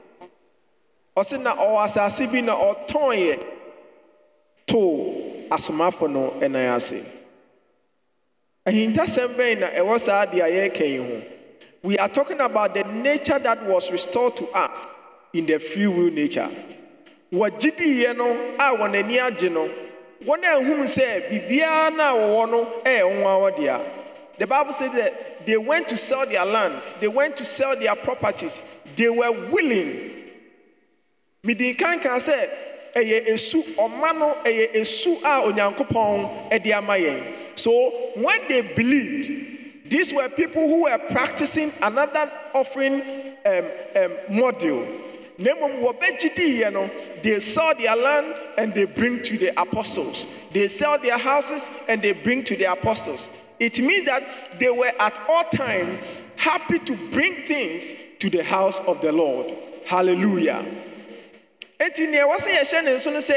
na 1.43 1.55
ɔwɔ 1.55 2.33
bi 2.33 2.41
na 2.41 2.55
asomafo 5.51 6.09
no 6.11 6.31
nan 6.41 6.75
ase. 6.75 7.25
Ahintasɛm 8.67 9.29
bɛn 9.37 9.61
na 9.61 9.67
ɛwɔ 9.69 9.99
saa 10.01 10.27
deɛ 10.27 10.79
yi 10.81 10.97
ho? 10.99 11.23
We 11.83 11.97
are 11.99 12.09
talking 12.09 12.41
about 12.41 12.75
the 12.75 12.85
nature 12.85 13.39
that 13.39 13.63
was 13.65 13.91
restored 13.91 14.37
to 14.37 14.47
us 14.49 14.87
in 15.33 15.47
the 15.47 15.59
free 15.59 15.87
will 15.87 16.11
nature. 16.11 16.49
No 17.31 17.45
a 17.45 18.77
wɔn 18.77 18.95
ani 18.95 19.19
agye 19.19 19.51
no 19.53 19.69
wɔn 20.25 20.43
a 20.45 20.61
sɛ 20.85 21.49
wɔwɔ 21.51 22.51
no 22.51 22.67
ɛyɛ 22.85 23.81
the 24.39 24.47
bible 24.47 24.73
says 24.73 24.93
that 24.93 25.45
they 25.47 25.57
went 25.57 25.89
to 25.89 25.97
sell 25.97 26.25
their 26.27 26.45
lands 26.45 26.95
they 27.01 27.09
went 27.09 27.37
to 27.37 27.45
sell 27.45 27.75
their 27.77 27.95
properties 27.97 28.63
they 28.97 29.09
were 29.09 29.33
willing 29.51 30.18
sɛ 31.55 32.49
ɛyɛ 32.95 33.29
esu 33.29 33.63
ɔma 33.77 34.19
no 34.19 34.37
ɛyɛ 34.45 34.75
esu 34.75 35.19
a 35.25 35.43
onyankopɔn 35.47 36.51
ɛde 36.51 36.73
ama 36.73 36.95
yɛn 36.95 37.23
so 37.55 37.71
when 38.17 38.41
they 38.49 38.63
believed 38.63 39.91
these 39.91 40.13
were 40.13 40.29
people 40.29 40.69
who 40.69 40.83
were 40.83 40.99
practicing 41.11 41.71
another 41.83 42.31
offering 42.55 43.03
um, 43.47 43.65
um, 43.97 44.13
model 44.37 44.87
na 45.39 45.55
no 45.55 46.91
they 47.23 47.41
sell 47.41 47.75
their 47.75 47.97
land 47.97 48.35
and 48.59 48.75
they 48.75 48.85
bring 48.85 49.23
to 49.23 49.37
the 49.39 49.61
apostles. 49.61 50.49
They 50.51 50.69
sell 50.69 50.99
their 50.99 51.19
houses 51.19 51.85
and 51.89 52.01
they 52.01 52.13
bring 52.13 52.45
to 52.45 52.57
the 52.57 52.71
apostles. 52.71 53.31
It 53.59 53.79
means 53.81 54.07
that 54.07 54.23
they 54.59 54.71
were 54.71 54.93
at 55.01 55.19
all 55.29 55.45
time 55.45 55.99
happy 56.37 56.79
to 56.79 56.97
bring 57.11 57.35
things 57.43 57.95
to 58.21 58.31
the 58.31 58.45
house 58.45 58.87
of 58.87 59.01
the 59.01 59.11
lord. 59.13 59.53
Hallelujah 59.87 60.65
enti 61.79 62.07
nea 62.11 62.25
ɛwɔ 62.25 62.37
sɛ 62.39 62.51
yɛhyɛ 62.59 62.85
ne 62.85 62.91
nso 62.95 63.11
no 63.13 63.19
sɛ 63.19 63.37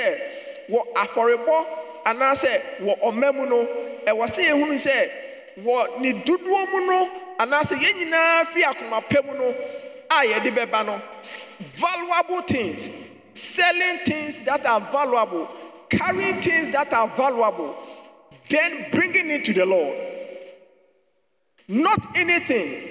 wɔ 0.69 0.79
afɔrebɔ 0.95 1.65
anaasɛ 2.05 2.61
wɔ 2.81 2.99
ɔma 3.01 3.33
mu 3.35 3.45
no 3.45 3.67
ɛwɔ 4.05 4.25
sɛ 4.27 4.41
yɛhunu 4.49 4.77
sɛ 4.77 5.11
wɔ 5.63 5.99
ne 5.99 6.13
dodoɔ 6.13 6.71
mu 6.71 6.85
no 6.87 7.09
anaasɛ 7.39 7.75
yɛn 7.77 7.95
nyinaa 7.99 8.45
fi 8.47 8.63
akoma 8.63 9.01
pɛ 9.07 9.25
mu 9.25 9.33
no 9.33 9.55
a 10.13 10.83
no 10.83 11.01
valuable 11.21 12.41
things 12.41 13.09
selling 13.33 13.99
things 14.05 14.41
that 14.41 14.65
are 14.65 14.81
valuable 14.91 15.47
carrying 15.89 16.41
things 16.41 16.71
that 16.71 16.91
are 16.93 17.07
valuable 17.07 17.75
then 18.49 18.85
bringing 18.91 19.31
it 19.31 19.45
to 19.45 19.53
the 19.53 19.65
lord. 19.65 19.95
Not 21.71 22.17
anything. 22.17 22.83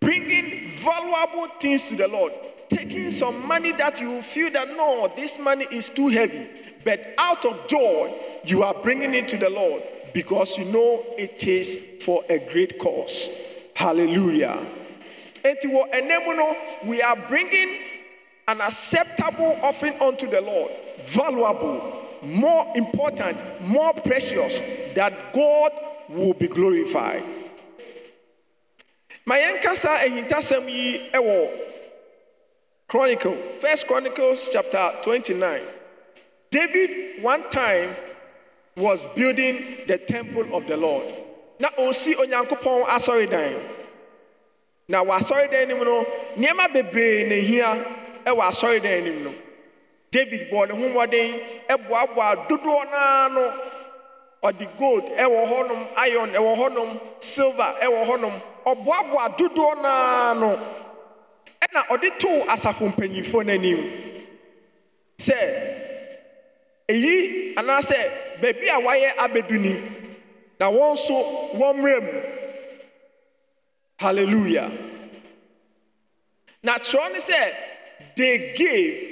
Bringing 0.00 0.68
valuable 0.68 1.46
things 1.58 1.88
to 1.88 1.96
the 1.96 2.06
Lord, 2.08 2.30
taking 2.68 3.10
some 3.10 3.46
money 3.46 3.72
that 3.72 4.00
you 4.00 4.22
feel 4.22 4.50
that 4.52 4.68
no, 4.68 5.12
this 5.16 5.38
money 5.40 5.66
is 5.70 5.90
too 5.90 6.08
heavy, 6.08 6.48
but 6.84 7.14
out 7.18 7.44
of 7.44 7.66
joy, 7.68 8.12
you 8.44 8.62
are 8.62 8.74
bringing 8.82 9.14
it 9.14 9.28
to 9.28 9.36
the 9.36 9.50
Lord 9.50 9.82
because 10.12 10.58
you 10.58 10.64
know 10.66 11.02
it 11.18 11.46
is 11.46 11.96
for 12.02 12.24
a 12.28 12.38
great 12.52 12.78
cause. 12.78 13.62
Hallelujah. 13.74 14.58
Enti 15.42 15.66
wɔ 15.66 16.56
we 16.86 17.02
are 17.02 17.16
bringing 17.28 17.78
an 18.48 18.60
acceptable 18.60 19.58
offering 19.62 19.94
unto 20.00 20.26
the 20.26 20.40
Lord, 20.40 20.70
valuable, 21.04 22.02
more 22.22 22.66
important, 22.74 23.42
more 23.60 23.92
precious, 23.92 24.92
that 24.94 25.32
God 25.32 25.72
will 26.08 26.34
be 26.34 26.48
glorified. 26.48 27.22
ma 29.26 29.36
yɛnka 29.36 29.74
saa 29.74 29.98
ahintasɛm 30.04 30.68
yi 30.68 31.00
Chronicle, 32.88 33.34
First 33.60 33.86
Chronicles 33.86 34.50
chapter 34.52 34.90
29. 35.02 35.60
David 36.50 37.22
one 37.22 37.48
time 37.50 37.90
was 38.76 39.06
building 39.14 39.78
the 39.88 39.98
temple 39.98 40.54
of 40.54 40.66
the 40.66 40.76
Lord. 40.76 41.04
Na 41.58 41.68
ɔresi 41.78 42.14
onyankopɔn 42.14 42.84
asɔredan. 42.86 43.54
Na 44.88 45.02
wɔ 45.02 45.18
asɔredan 45.18 45.68
nim 45.68 45.78
no, 45.84 46.04
nneɛma 46.36 46.72
bebree 46.72 47.28
na 47.28 47.34
ehia 47.34 47.86
ɛwɔ 48.26 48.40
asɔredan 48.50 49.04
nim 49.04 49.24
no. 49.24 49.34
David 50.10 50.50
bɔɔ 50.50 50.68
ne 50.68 50.74
ho 50.74 50.88
mmɔden, 50.88 51.42
ɛboaboa 51.68 52.48
dodoɔ 52.48 52.90
naa 52.90 53.28
no. 53.28 53.52
Ɔde 54.42 54.78
gold 54.78 55.04
ɛwɔ 55.16 55.46
hɔnom, 55.48 55.86
iron 55.96 56.30
ɛwɔ 56.32 56.56
hɔnom, 56.56 57.00
silver 57.18 57.74
ɛwɔ 57.80 58.06
hɔnom. 58.06 58.32
Ɔboaboa 58.66 59.36
dodoɔ 59.38 59.82
naa 59.82 60.34
no. 60.34 60.60
na 61.74 61.82
ɔde 61.90 62.18
too 62.18 62.44
asafo 62.48 62.86
mpanyimfo 62.88 63.42
noanim 63.44 63.78
sɛ 65.18 65.36
ɛyi 66.88 67.54
anaasɛ 67.56 67.96
baabi 68.40 68.68
a 68.68 68.78
wɔayɛ 68.80 69.08
abɛdu 69.18 69.58
ni 69.60 69.74
na 70.60 70.70
wɔn 70.70 70.92
nso 70.92 71.14
wɔmmrɛ 71.58 72.00
mu. 72.02 72.20
Halleluya 74.00 74.70
na 76.62 76.78
kyerɛw 76.78 77.12
ne 77.12 77.18
sɛ 77.18 77.54
de 78.14 78.54
gave 78.54 79.10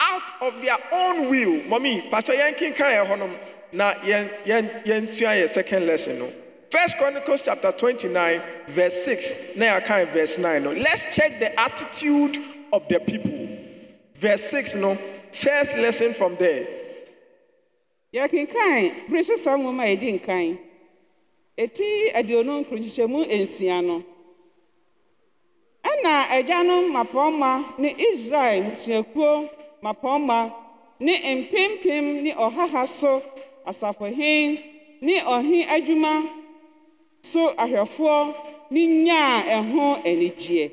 out 0.00 0.22
of 0.42 0.60
their 0.62 0.76
own 0.92 1.30
will. 1.30 1.60
Mɔmi 1.70 2.10
pakyɛ 2.10 2.34
yɛnkenkan 2.40 2.90
yɛ 2.96 3.06
hɔnom 3.06 3.30
na 3.72 3.94
yɛnsua 4.04 5.40
yɛ 5.40 5.48
second 5.48 5.86
lesson 5.86 6.18
no. 6.18 6.28
First 6.74 6.98
chronicles 6.98 7.42
chapter 7.42 7.70
twenty-nine 7.70 8.40
verse 8.66 9.04
six. 9.04 9.56
Na 9.56 9.66
yɛ 9.78 9.84
kan 9.84 10.06
verse 10.06 10.38
nine 10.38 10.64
no. 10.64 10.72
Let's 10.72 11.14
check 11.14 11.38
the 11.38 11.54
attitude 11.60 12.36
of 12.72 12.88
the 12.88 12.98
people. 12.98 13.48
Verse 14.16 14.42
six 14.42 14.74
no. 14.74 14.94
First 14.94 15.78
lesson 15.78 16.12
from 16.14 16.34
there. 16.34 16.66
Yɛkenkan 18.12 19.24
so 19.24 19.36
saa 19.36 19.56
nwoma 19.56 19.84
a 19.84 19.96
yɛdi 19.96 20.18
nkan 20.18 20.58
ɛti 21.56 22.12
aduonu 22.12 22.64
nkronhyehyɛmu 22.64 23.24
nsia 23.30 23.80
no. 23.84 24.02
Ɛna 25.84 26.24
agyanom 26.34 26.90
mmapɔmma 26.90 27.78
ne 27.78 27.94
israel 27.98 28.64
mmusuakuo 28.64 29.48
mmapɔmma 29.80 30.52
ne 30.98 31.18
mpempem 31.36 32.22
ne 32.24 32.32
ɔhaha 32.32 32.88
so 32.88 33.22
asafohen 33.64 34.58
ne 35.00 35.20
ɔhe 35.20 35.66
adwuma 35.68 36.42
so 37.24 37.54
ahwɛfoɔ 37.56 38.34
ne 38.70 38.86
nyaa 39.04 39.42
ɛho 39.56 40.04
anigyeɛ. 40.04 40.70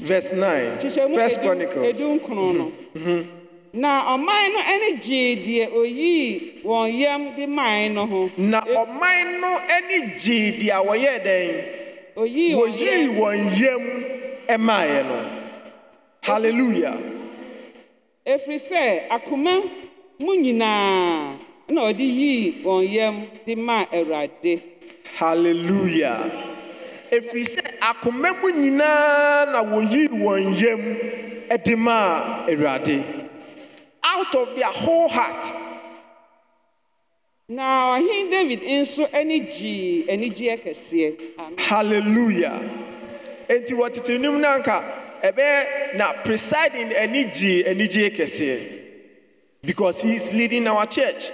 Verse 0.00 0.32
nine. 0.34 0.78
First 1.14 1.40
chronicles. 1.40 1.98
edu 2.00 2.18
nkron 2.20 2.56
no. 2.58 2.72
Na 3.74 4.16
ɔman 4.16 4.52
no 4.52 4.60
ani 4.60 4.96
gyee 4.98 5.36
deɛ 5.36 5.72
oyii 5.72 6.62
wɔn 6.62 6.98
yam 6.98 7.34
de 7.34 7.46
man 7.46 7.94
no 7.94 8.06
ho. 8.06 8.30
Na 8.36 8.60
ɔman 8.62 9.40
no 9.40 9.58
ani 9.58 10.12
gyee 10.16 10.52
deɛ 10.62 10.84
wɔyɛɛ 10.86 11.24
dɛn? 11.24 11.64
Oyii 12.16 12.54
wɔn 12.54 12.70
wɔyii 12.70 13.02
yam. 13.02 13.16
wɔn 13.18 13.60
yam 13.60 14.04
ɛmaeɛ 14.48 15.04
no. 15.08 15.30
Hallelujah. 16.22 16.96
Ɛfiri 18.26 18.58
sɛ 18.70 19.08
akoma 19.10 19.62
mu 20.20 20.36
nyinaa 20.36 21.34
na 21.72 21.80
ɔde 21.88 22.04
yii 22.04 22.62
wɔn 22.64 22.92
yam 22.92 23.16
de 23.46 23.54
maa 23.56 23.84
awurade. 23.92 24.60
Halleluya 25.18 26.12
ɛfiri 27.10 27.44
sɛ 27.44 27.62
akoma 27.80 28.30
mu 28.40 28.48
nyinaa 28.50 29.52
na 29.52 29.62
wɔyii 29.64 30.08
wɔn 30.08 30.60
yam 30.60 30.80
ɛde 31.50 31.76
maa 31.78 32.46
awurade. 32.48 33.02
Out 34.04 34.34
of 34.34 34.54
their 34.56 34.66
whole 34.72 35.08
heart. 35.08 35.44
Na 37.48 37.98
ɔhen 37.98 38.30
david 38.30 38.60
nso 38.62 39.08
ani 39.14 39.40
gyii 39.40 40.06
anigyeɛ 40.08 40.58
kɛseɛ. 40.64 41.16
Halleluya 41.58 42.52
enti 43.48 43.72
wɔtete 43.74 44.20
nim 44.20 44.40
no 44.40 44.48
anka 44.48 44.82
ɛbɛyɛ 45.22 45.96
na 45.96 46.12
presiding 46.24 46.92
ani 46.96 47.24
gyee 47.24 47.64
anigyee 47.64 48.10
kɛseɛ. 48.10 48.80
Because 49.64 50.02
he 50.02 50.14
is 50.16 50.32
leading 50.34 50.66
our 50.66 50.86
church. 50.86 51.30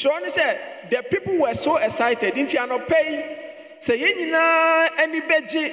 kyerɛ 0.00 0.22
ne 0.22 0.28
sɛ 0.28 0.90
the 0.90 1.02
people 1.10 1.38
were 1.38 1.54
so 1.54 1.76
excited. 1.76 2.34
Nti 2.34 2.56
anɔpɛ 2.56 3.10
yi 3.10 3.22
sɛ 3.80 3.98
yɛn 3.98 4.16
nyinaa 4.16 4.88
ani 4.98 5.20
bɛgye 5.20 5.72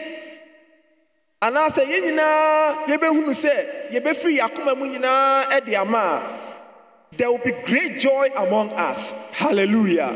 anaasɛ 1.41 1.85
yɛn 1.85 2.01
nyinaa 2.03 2.87
yɛbɛhunu 2.87 3.33
sɛ 3.33 3.53
yɛbɛfiri 3.91 4.39
yɛ 4.39 4.77
mu 4.77 4.85
nyinaa 4.85 5.45
ɛde 5.51 5.75
ama 5.75 5.97
a 5.97 7.15
there 7.15 7.31
will 7.31 7.37
be 7.39 7.53
great 7.65 7.99
joy 7.99 8.29
among 8.35 8.69
us. 8.71 9.31
Halleluya 9.33 10.09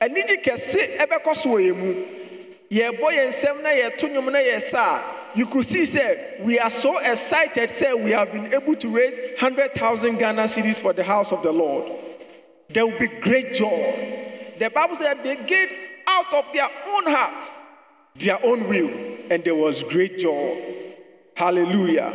anigye 0.00 0.42
kɛse 0.42 0.98
ɛbɛkɔ 0.98 1.36
so 1.36 1.50
wɔ 1.50 1.70
yɛn 1.70 1.76
mu. 1.76 1.94
Yɛrebɔ 2.70 3.08
yɛn 3.12 3.28
nsɛm 3.28 3.62
na 3.62 3.68
yɛto 3.70 4.08
nnwom 4.08 4.32
na 4.32 4.38
yɛsa 4.38 4.74
a 4.74 5.38
you 5.38 5.46
could 5.46 5.64
see 5.64 5.82
sɛ 5.82 6.40
we 6.40 6.58
are 6.58 6.70
so 6.70 6.98
excited 6.98 7.68
sɛ 7.70 8.02
we 8.02 8.10
have 8.10 8.32
been 8.32 8.52
able 8.52 8.74
to 8.74 8.88
raise 8.88 9.20
100000 9.38 10.18
ghana 10.18 10.48
cities 10.48 10.80
for 10.80 10.92
the 10.92 11.04
house 11.04 11.30
of 11.30 11.42
the 11.42 11.52
lord. 11.52 12.05
there 12.68 12.86
will 12.86 12.98
be 12.98 13.06
great 13.06 13.52
joy. 13.54 14.54
The 14.58 14.70
Bible 14.70 14.94
said 14.96 15.22
they 15.22 15.36
gave 15.46 15.70
out 16.08 16.32
of 16.34 16.52
their 16.52 16.64
own 16.64 17.04
heart 17.06 17.50
their 18.18 18.38
own 18.44 18.68
will, 18.68 18.90
and 19.30 19.44
there 19.44 19.54
was 19.54 19.82
great 19.82 20.18
joy. 20.18 20.56
Hallelujah. 21.36 22.12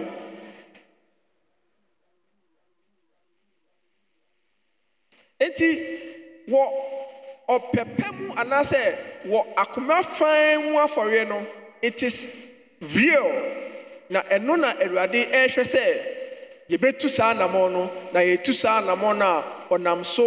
Enti 5.39 5.69
wɔ 6.47 6.63
ɔpɛpɛ 7.49 8.11
mu 8.13 8.33
anaasɛ 8.35 8.95
wɔ 9.25 9.55
akoma 9.55 10.03
fan 10.05 10.71
mu 10.71 10.77
afɔre 10.77 11.27
no 11.27 11.45
it 11.81 12.03
is 12.03 12.51
real 12.93 13.25
na 14.09 14.21
ɛno 14.21 14.59
na 14.59 14.73
awurade 14.73 15.25
ɛrehwɛ 15.31 15.63
sɛ 15.65 15.81
yɛbɛtu 16.71 17.09
saa 17.09 17.33
anammɔn 17.33 17.71
no 17.71 17.91
na 18.13 18.19
yɛtu 18.21 18.53
saa 18.53 18.81
anammɔn 18.81 19.17
no 19.17 19.25
a 19.25 19.43
ɔnam 19.73 20.05
so 20.05 20.23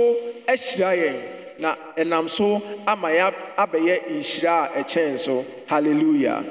ahyira 0.47 0.93
yɛn 0.95 1.17
na 1.59 1.75
ɛnam 1.97 2.29
so 2.29 2.63
ama 2.87 3.09
yɛ 3.09 3.33
abɛyɛ 3.57 4.09
nhyira 4.11 4.77
a 4.77 4.83
ɛkyɛn 4.85 5.19
so. 5.19 5.45
Hallelujah. 5.67 6.45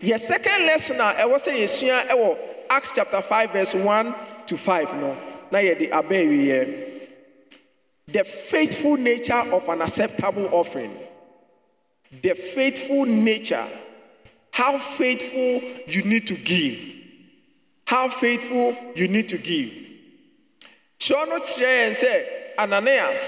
Yɛ 0.00 0.18
second 0.18 0.66
lesson 0.66 1.00
a 1.00 1.14
ɛwɔ 1.18 1.34
sɛ 1.34 1.52
yɛsua 1.58 2.06
ɛwɔ 2.08 2.36
acts 2.70 2.92
chapter 2.94 3.20
5 3.20 3.50
verse 3.52 3.74
1 3.74 4.14
to 4.46 4.56
5 4.56 4.94
no 5.00 5.16
na 5.50 5.58
yɛde 5.58 5.90
aba 5.90 6.14
awieɛ 6.14 6.88
the 8.06 8.24
faithful 8.24 8.96
nature 8.96 9.42
of 9.52 9.68
an 9.68 9.80
acceptable 9.82 10.48
offering. 10.52 10.94
The 12.20 12.34
faithful 12.34 13.06
nature. 13.06 13.64
How 14.50 14.76
faithful 14.76 15.62
you 15.86 16.02
need 16.02 16.26
to 16.26 16.34
give 16.34 16.91
how 17.92 18.08
faithful 18.08 18.74
you 18.96 19.06
need 19.06 19.28
to 19.28 19.36
give. 19.36 19.70
Kyerɛ 20.98 21.28
no 21.28 21.36
kyerɛ 21.40 21.72
yɛn 21.80 21.92
sɛ 22.02 22.12
ananias 22.56 23.22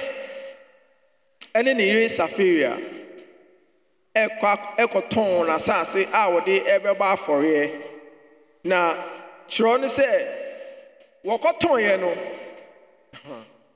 ɛne 1.54 1.76
ne 1.76 1.84
yere 1.84 2.08
safaria 2.08 2.72
ɛkɔ 4.16 4.76
ɛkɔtɔn 4.78 5.46
n'asase 5.48 6.08
a 6.14 6.30
wɔde 6.32 6.64
ɛbɛbɔ 6.64 7.04
afɔreɛ 7.14 7.70
na 8.64 8.94
kyerɛ 9.48 9.80
no 9.82 9.86
sɛ 9.86 10.08
wɔkɔtɔneɛ 11.26 12.00
no. 12.00 12.10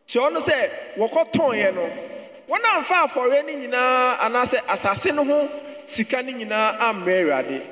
Kyerɛ 0.09 0.32
no 0.32 0.41
sɛ 0.41 0.70
wɔkɔtɔneɛ 0.97 1.74
no. 1.74 1.84
Wɔn 2.49 2.64
amfa 2.64 3.05
afɔreɛ 3.07 3.45
no 3.45 3.53
nyinaa 3.53 4.16
anaasɛ 4.20 4.64
asase 4.64 5.14
no 5.14 5.22
ho 5.22 5.49
sika 5.84 6.22
no 6.22 6.32
nyinaa 6.32 6.78
ammrɛ 6.78 7.24
awurade. 7.26 7.62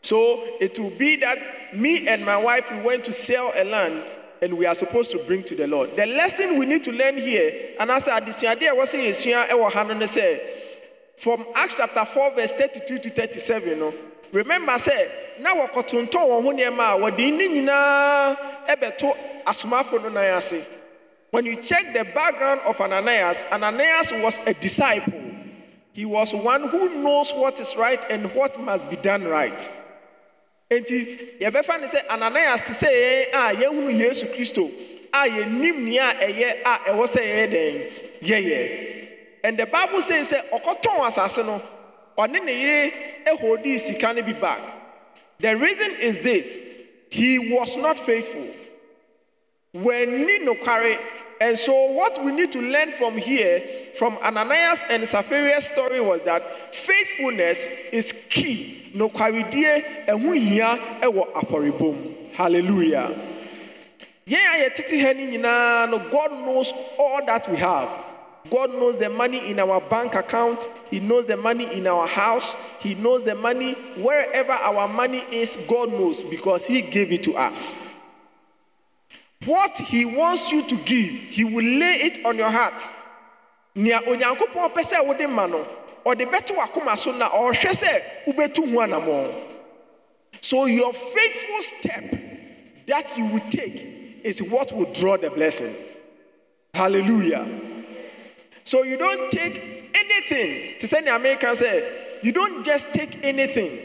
So 0.00 0.42
it 0.60 0.76
will 0.80 0.90
be 0.90 1.14
that 1.16 1.38
me 1.74 2.08
and 2.08 2.24
my 2.24 2.36
wife 2.36 2.70
we 2.72 2.80
went 2.80 3.04
to 3.04 3.12
sell 3.12 3.52
a 3.56 3.64
land 3.64 4.02
and 4.42 4.56
we 4.56 4.66
are 4.66 4.74
supposed 4.74 5.10
to 5.10 5.18
bring 5.26 5.42
to 5.44 5.54
the 5.54 5.66
lord. 5.66 5.94
The 5.96 6.06
lesson 6.06 6.58
we 6.58 6.66
need 6.66 6.84
to 6.84 6.92
learn 6.92 7.16
here 7.18 7.76
anaasɛ 7.78 8.20
adesuadeɛ 8.20 8.68
a 8.68 8.74
ɛwɔ 8.74 8.82
sɛ 8.82 9.08
yɛsua 9.08 9.48
ɛwɔ 9.48 9.72
ha 9.72 9.82
no 9.84 9.94
ne 9.94 10.06
sɛ 10.06 10.40
from 11.16 11.44
acts 11.54 11.76
chapter 11.76 12.04
4 12.04 12.30
verse 12.32 12.52
32 12.52 12.98
to 12.98 13.10
37 13.10 13.78
no. 13.78 13.92
Remember 14.32 14.72
sɛ 14.72 15.40
na 15.40 15.54
wɔkɔtontɔn 15.54 16.10
wɔn 16.10 16.42
ho 16.42 16.52
nneɛma 16.52 16.96
a 16.96 17.10
wɔde 17.10 17.36
ne 17.36 17.48
nyinaa 17.48 18.36
ɛbɛto 18.68 19.16
asomafo 19.46 20.02
no 20.02 20.08
nan 20.08 20.40
when 21.30 21.46
you 21.46 21.56
check 21.56 21.92
the 21.92 22.04
background 22.12 22.60
of 22.66 22.76
ananias 22.78 23.44
ananias 23.52 24.12
was 24.22 24.44
a 24.48 24.54
disciple. 24.54 25.20
He 25.92 26.04
was 26.04 26.32
one 26.34 26.68
who 26.68 27.02
knows 27.02 27.32
what 27.32 27.60
is 27.60 27.76
right 27.76 28.00
and 28.10 28.34
what 28.34 28.60
must 28.60 28.90
be 28.90 28.96
done 28.96 29.24
right 29.24 29.70
yɛbɛfa 30.70 31.80
ne 31.80 31.86
sɛ 31.86 32.06
ananias 32.08 32.62
te 32.62 32.72
sɛ 32.72 32.88
yɛn 32.88 33.34
a 33.34 33.54
yɛhunu 33.54 33.98
yesu 33.98 34.26
kristo 34.26 34.70
a 35.12 35.26
yɛnim 35.26 35.78
nea 35.84 36.12
ɛyɛ 36.12 36.62
a 36.64 36.78
ɛwɔ 36.90 37.06
sɛ 37.06 37.20
yɛyɛ 37.20 37.50
dɛn? 37.50 37.92
Yɛyɛ. 38.22 39.08
And 39.42 39.58
the 39.58 39.66
bible 39.66 40.00
says 40.00 40.32
sɛ 40.32 40.48
ɔkɔtɔn 40.50 41.06
asase 41.06 41.44
no 41.44 41.60
ɔne 42.16 42.44
ne 42.44 42.52
yere 42.52 43.78
sika 43.78 44.14
bi 44.14 44.32
back. 44.34 44.60
The 45.38 45.56
reason 45.56 45.90
is 46.00 46.18
this 46.20 46.58
he 47.10 47.52
was 47.52 47.76
not 47.76 47.98
faithful. 47.98 48.46
Wɔanni 49.74 50.44
nokware 50.46 50.98
and 51.40 51.58
so 51.58 51.92
what 51.92 52.22
we 52.22 52.32
need 52.32 52.52
to 52.52 52.60
learn 52.60 52.92
from 52.92 53.16
here 53.16 53.60
from 53.94 54.16
ananias 54.18 54.84
and 54.90 55.02
Sapphira's 55.02 55.66
story 55.66 56.00
was 56.00 56.22
that 56.22 56.42
faithfulness 56.74 57.90
is 57.92 58.26
key. 58.30 58.92
Nokwaredie 58.94 60.06
ɛho 60.06 60.34
hia 60.34 60.78
ɛwɔ 61.00 61.32
afɔrebom 61.32 62.34
hallelujah. 62.34 63.10
Yɛtete 64.26 65.00
ha 65.00 65.12
no 65.12 65.26
nyinaa 65.26 65.90
no 65.90 65.98
god 66.10 66.32
knows 66.32 66.72
all 66.98 67.24
that 67.26 67.48
we 67.48 67.56
have. 67.56 67.88
God 68.48 68.70
knows 68.70 68.98
the 68.98 69.08
money 69.08 69.50
in 69.50 69.58
our 69.58 69.80
bank 69.82 70.14
account. 70.14 70.66
He 70.90 70.98
knows 70.98 71.26
the 71.26 71.36
money 71.36 71.72
in 71.76 71.86
our 71.86 72.06
house. 72.06 72.78
He 72.80 72.94
knows 72.94 73.22
the 73.22 73.34
money 73.34 73.74
wherever 73.98 74.52
our 74.52 74.88
money 74.88 75.22
is 75.30 75.66
god 75.68 75.90
knows 75.90 76.22
because 76.22 76.64
he 76.64 76.80
gave 76.80 77.12
it 77.12 77.22
to 77.24 77.34
us. 77.34 77.98
What 79.44 79.76
he 79.76 80.04
wants 80.04 80.52
you 80.52 80.62
to 80.62 80.74
give 80.76 81.10
he 81.10 81.44
will 81.44 81.64
lay 81.64 81.94
it 82.02 82.24
on 82.24 82.36
your 82.36 82.50
heart 82.50 82.80
nea 83.74 84.00
onyankopɔn 84.00 84.72
pɛ 84.72 84.82
sɛ 84.82 85.06
wode 85.06 85.26
ma 85.28 85.46
no 85.46 85.66
ɔde 86.04 86.26
bɛto 86.30 86.56
wakoma 86.56 86.96
so 86.98 87.12
na 87.12 87.28
ɔhwɛ 87.28 87.70
sɛ 87.70 88.02
wobɛtu 88.26 88.72
ho 88.72 88.80
anammɔn 88.80 89.32
so 90.40 90.66
your 90.66 90.92
faithful 90.92 91.60
step 91.60 92.04
that 92.86 93.16
you 93.16 93.26
will 93.26 93.42
take 93.50 94.22
is 94.24 94.42
what 94.42 94.72
will 94.72 94.92
draw 94.92 95.16
the 95.16 95.30
blessing. 95.30 95.72
Hallelujah. 96.74 97.46
So 98.64 98.82
you 98.82 98.96
don't 98.98 99.30
take 99.30 99.90
anything 99.94 100.78
to 100.78 100.86
say 100.86 101.02
the 101.02 101.14
american 101.14 101.54
say 101.54 102.18
you 102.22 102.32
don't 102.32 102.64
just 102.64 102.92
take 102.94 103.24
anything. 103.24 103.78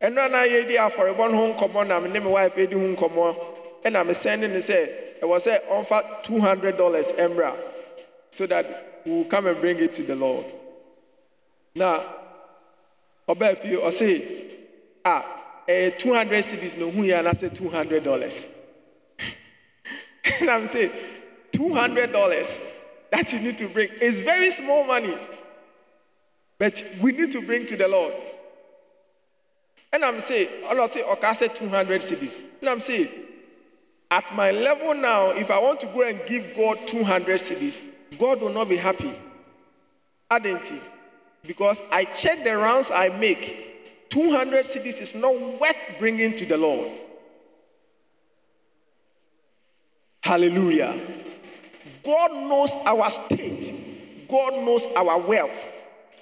Ɛno 0.00 0.30
na 0.30 0.44
yɛdi 0.44 0.76
afɔrebɔ 0.76 1.30
no 1.32 1.36
ho 1.36 1.54
nkɔmmɔ 1.54 1.86
na 1.86 2.00
me 2.00 2.10
ne 2.10 2.20
me 2.20 2.26
wife 2.28 2.54
yɛdi 2.54 2.72
ho 2.74 2.94
nkɔmmɔ 2.94 3.36
ɛna 3.84 4.04
mesɛne 4.04 4.50
ne 4.50 4.58
sɛ 4.58 5.20
ɛwɔ 5.22 5.36
sɛ 5.40 5.60
ɔmfa 5.70 6.22
$200 6.22 7.12
mmra 7.30 7.52
so 8.36 8.46
that 8.46 9.00
we 9.06 9.12
will 9.12 9.24
come 9.24 9.46
and 9.46 9.58
bring 9.62 9.78
it 9.78 9.94
to 9.94 10.02
the 10.02 10.14
lord. 10.14 10.44
Na 11.74 12.02
ɔbaa 13.26 13.56
fie 13.56 13.76
ɔse 13.76 14.50
a 15.06 15.22
ɛyɛ 15.66 15.98
200 15.98 16.44
cedis 16.44 16.76
na 16.76 16.84
ohu 16.84 17.02
yɛ 17.02 17.22
anaasɛ 17.22 17.48
$200 17.56 18.46
and 20.40 20.50
i'm 20.50 20.66
saying 20.66 20.90
$200 21.52 22.60
that 23.10 23.32
you 23.32 23.40
need 23.40 23.56
to 23.56 23.68
bring 23.68 23.88
is 24.02 24.20
very 24.20 24.50
small 24.50 24.86
money 24.86 25.16
but 26.58 26.82
we 27.02 27.12
need 27.12 27.32
to 27.32 27.40
bring 27.40 27.64
to 27.64 27.74
the 27.74 27.88
lord. 27.88 28.12
And 29.94 30.04
i'm 30.04 30.20
saying 30.20 30.48
all 30.68 30.78
I 30.78 30.84
say 30.86 31.02
okay 31.02 31.32
say 31.32 31.48
200 31.48 32.02
cedis. 32.02 32.42
And 32.60 32.68
i'm 32.68 32.80
saying 32.80 33.08
at 34.10 34.34
my 34.36 34.50
level 34.50 34.92
now 34.92 35.30
if 35.30 35.50
i 35.50 35.58
want 35.58 35.80
to 35.80 35.86
go 35.86 36.02
and 36.02 36.20
give 36.26 36.54
god 36.54 36.86
200 36.86 37.36
cedis 37.36 37.95
god 38.18 38.40
will 38.40 38.52
not 38.52 38.68
be 38.68 38.76
happy. 38.76 39.12
Aren't 40.30 40.72
because 41.46 41.82
i 41.92 42.04
check 42.04 42.42
the 42.42 42.56
rounds 42.56 42.90
i 42.90 43.08
make. 43.18 44.08
200 44.08 44.64
cedis 44.64 45.00
is 45.00 45.14
not 45.14 45.34
worth 45.60 45.76
bringing 45.98 46.34
to 46.34 46.46
the 46.46 46.56
lord. 46.56 46.90
Hallelujah. 50.22 50.98
God 52.04 52.32
knows 52.32 52.74
our 52.84 53.10
state. 53.10 53.72
God 54.28 54.54
knows 54.64 54.88
our 54.96 55.20
wealth. 55.20 55.72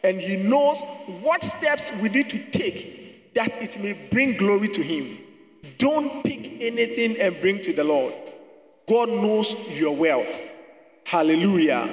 And 0.03 0.21
he 0.21 0.37
knows 0.37 0.83
what 1.23 1.43
steps 1.43 2.03
we 2.03 2.11
need 2.11 2.29
to 2.31 2.39
take 2.51 3.33
that 3.35 3.63
it 3.63 3.83
may 3.83 3.95
bring 4.11 4.37
glory 4.37 4.69
to 4.69 4.83
him. 4.83 5.19
Don't 5.79 6.23
pick 6.23 6.61
anything 6.63 7.19
and 7.21 7.39
bring 7.41 7.61
to 7.63 7.73
the 7.73 7.85
lord. 7.85 8.15
God 8.89 9.09
knows 9.09 9.79
your 9.79 9.97
wealth 9.97 10.41
hallelujah. 11.05 11.89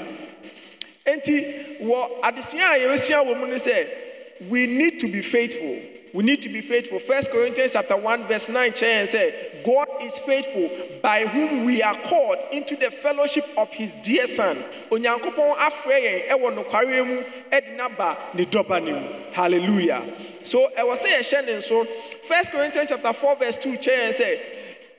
Enti 1.05 1.79
wɔ 1.81 2.21
adesua 2.21 2.75
a 2.75 2.79
yɛbɛsua 2.79 3.25
mu 3.25 4.49
we 4.49 4.65
need 4.65 4.99
to 4.99 5.07
be 5.07 5.21
faithful. 5.21 5.77
We 6.13 6.23
need 6.25 6.41
to 6.41 6.49
be 6.49 6.61
faithful. 6.61 6.99
First 6.99 7.31
corinthians 7.31 7.71
chapter 7.73 7.95
1 7.95 8.27
verse 8.27 8.49
9 8.49 8.73
chair 8.73 9.03
yɛn 9.03 9.15
sɛ 9.15 9.63
god 9.63 9.87
is 10.01 10.19
faithful 10.19 10.69
by 11.01 11.25
whom 11.25 11.63
we 11.65 11.81
are 11.81 11.95
called 11.95 12.37
into 12.51 12.75
the 12.75 12.91
fellowship 12.91 13.45
of 13.57 13.71
his 13.71 13.95
dear 13.95 14.25
son. 14.25 14.57
Onyankopɔn 14.89 15.55
afrɛ 15.55 16.01
yɛn 16.01 16.27
ɛwɔ 16.27 16.55
nokwareɛ 16.55 17.07
mu 17.07 17.23
ɛde 17.51 17.77
naba 17.77 18.17
ne 18.33 18.45
dɔba 18.45 18.83
ne 18.83 19.31
hallelujah. 19.31 20.03
So 20.43 20.67
ɛwɔ 20.77 20.93
sɛ 20.93 21.19
yɛhyɛ 21.19 21.45
ne 21.45 21.53
nso 21.53 21.87
first 22.23 22.51
corinthians 22.51 22.89
chapter 22.89 23.13
4 23.13 23.35
verse 23.37 23.57
2 23.57 23.77
chair 23.77 24.09
yɛn 24.09 24.21
sɛ 24.21 24.39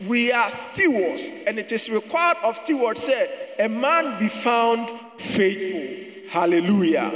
we 0.09 0.33
are 0.33 0.51
stewards 0.51 1.31
and 1.47 1.59
it 1.59 1.71
is 1.71 1.91
required 1.91 2.37
of 2.43 2.57
stewards 2.57 3.03
say 3.03 3.41
a 3.63 3.69
man 3.69 4.19
be 4.19 4.29
found 4.29 4.91
faithful. 5.19 6.31
Hallelujah. 6.31 7.13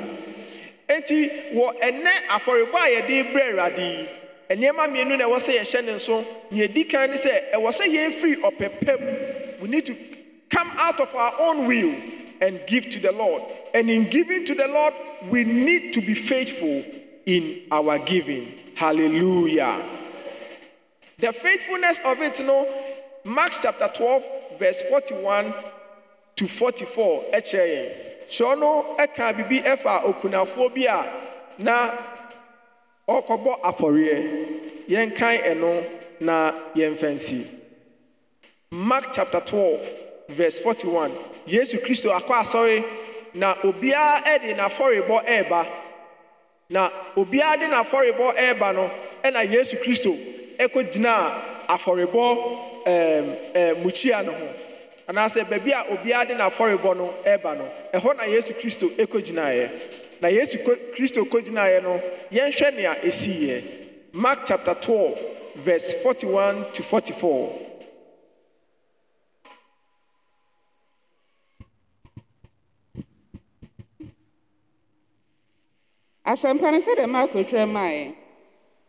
Enti 0.88 1.28
wɔ 1.54 1.80
ɛnɛ 1.80 2.12
afɔrebɔ 2.28 2.74
a 2.74 2.88
yɛde 2.94 3.32
brɛ 3.32 3.50
awurade 3.50 4.08
yi 4.48 4.56
nneɛma 4.56 4.86
mmienu 4.86 5.18
na 5.18 5.24
ɛwɔ 5.24 5.38
sɛ 5.38 5.58
yɛhyɛ 5.58 5.84
ne 5.84 5.92
nso 5.94 6.24
nea 6.52 6.68
ɛdi 6.68 6.88
kan 6.88 7.10
ne 7.10 7.16
sɛ 7.16 7.52
ɛwɔ 7.54 7.68
sɛ 7.72 7.84
yɛmfiri 7.92 8.36
ɔpɛpɛ 8.42 9.00
mu. 9.00 9.62
We 9.62 9.68
need 9.70 9.86
to 9.86 9.96
come 10.48 10.70
out 10.76 11.00
of 11.00 11.12
our 11.16 11.34
own 11.40 11.66
will 11.66 11.92
and 12.40 12.60
give 12.68 12.90
to 12.90 13.00
the 13.00 13.10
lord. 13.10 13.42
And 13.74 13.90
in 13.90 14.08
giving 14.08 14.44
to 14.44 14.54
the 14.54 14.68
lord 14.68 14.94
we 15.28 15.42
need 15.42 15.94
to 15.94 16.00
be 16.00 16.14
faithful 16.14 16.84
in 17.26 17.62
our 17.72 17.98
giving. 17.98 18.46
Hallelujah. 18.76 19.82
The 21.18 21.32
faithfulness 21.32 22.00
of 22.04 22.20
it, 22.20 22.38
you 22.38 22.46
know, 22.46 22.68
Mark 23.24 23.50
chapter 23.60 23.90
12, 23.92 24.24
verse 24.60 24.82
41 24.82 25.52
to 26.36 26.46
44, 26.46 27.24
ɛkyerɛ 27.32 27.66
yɛn. 27.66 27.92
Sɛ 28.28 28.44
ɔno 28.54 28.96
ɛka 28.98 29.32
biribi 29.36 29.62
ɛfa 29.62 30.04
okunafoɔ 30.04 30.74
bi 30.74 30.84
a 30.86 31.04
na 31.58 31.90
ɔrekɔbɔ 33.08 33.60
afɔreɛ. 33.62 34.88
Yɛnkan 34.88 35.42
ɛno 35.42 35.84
na 36.20 36.52
yɛmfa 36.74 37.14
nsi. 37.14 37.46
Mark 38.70 39.12
chapter 39.12 39.40
12, 39.40 39.88
verse 40.28 40.58
41. 40.60 41.10
Yesu 41.46 41.78
Kristo 41.78 42.10
akɔ 42.10 42.40
asɔre 42.42 42.84
na 43.34 43.54
obiara 43.62 44.22
ɛde 44.24 44.54
n'afɔrebɔ 44.56 45.24
ɛreba. 45.26 45.66
na 46.68 46.90
obiara 47.16 47.56
de 47.60 47.66
n'afɔrebɔ 47.66 48.34
ɛreba 48.36 48.74
no 48.74 48.90
ɛna 49.22 49.42
yesu 49.50 49.76
kristo 49.76 50.10
ɛkɔgyinaa 50.58 51.30
afɔrebɔ 51.68 52.36
ɛɛm 52.86 53.24
ɛɛ 53.54 53.82
mukyia 53.82 54.22
no 54.24 54.32
ho 54.32 54.46
anaasɛ 55.08 55.44
baabi 55.48 55.72
a 55.72 55.84
obiara 55.90 56.26
de 56.28 56.34
n'afɔrebɔ 56.34 56.96
no 56.96 57.14
ɛreba 57.24 57.56
no 57.56 57.68
ɛhɔ 57.92 58.16
na 58.16 58.24
yesu 58.24 58.52
kristo 58.54 58.88
ɛkɔgyinaeɛ 58.96 59.70
na 60.20 60.28
yesu 60.28 60.58
kristo 60.94 61.22
kɔgyinaeɛ 61.24 61.82
no 61.82 62.00
yɛnhwɛ 62.32 62.74
nea 62.76 62.94
ɛsiiɛ 63.04 63.62
mark 64.12 64.40
chapter 64.44 64.74
twelve 64.74 65.18
verse 65.56 66.02
forty-one 66.02 66.64
to 66.72 66.82
forty-four. 66.82 67.62
asɛmpa 76.26 76.72
no 76.72 76.78
sɛdeɛ 76.80 77.06
twerɛ 77.46 77.66
maeɛ 77.70 78.14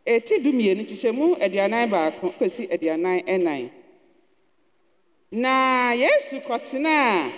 ɛti 0.04 0.42
dumienu 0.42 0.82
kyekyɛmu 0.84 1.38
aduanan 1.40 1.88
baako 1.88 2.34
kɔsi 2.40 2.66
aduanan 2.72 3.22
ɛnan. 3.24 3.77
Na 5.32 5.92
yesu 5.92 6.36
kɔtenaa 6.40 7.30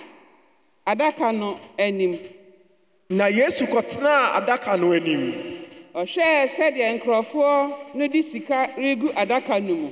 adaka 0.85 1.31
no 1.33 1.59
anim. 1.77 2.17
Na 3.09 3.25
yesu 3.27 3.65
kɔtenaa 3.65 4.33
adaka 4.37 4.77
no 4.79 4.91
anim. 4.93 5.33
Ɔhwɛɛ 5.93 6.47
sɛdeɛ 6.55 6.87
nkurɔfoɔ 6.99 7.73
no 7.95 8.07
de 8.07 8.21
sika 8.21 8.69
regu 8.77 9.09
adaka 9.13 9.59
no 9.61 9.75
mu. 9.75 9.91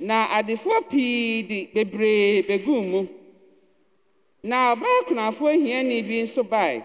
Na 0.00 0.26
adefoɔ 0.38 0.88
pii 0.90 1.42
de 1.42 1.66
bebree 1.74 2.42
beguu 2.42 2.82
mu. 2.82 3.08
Na 4.42 4.74
ɔbaa 4.74 5.04
kunafoɔ 5.06 5.52
hiani 5.54 6.02
bi 6.02 6.22
nso 6.22 6.42
bae. 6.42 6.82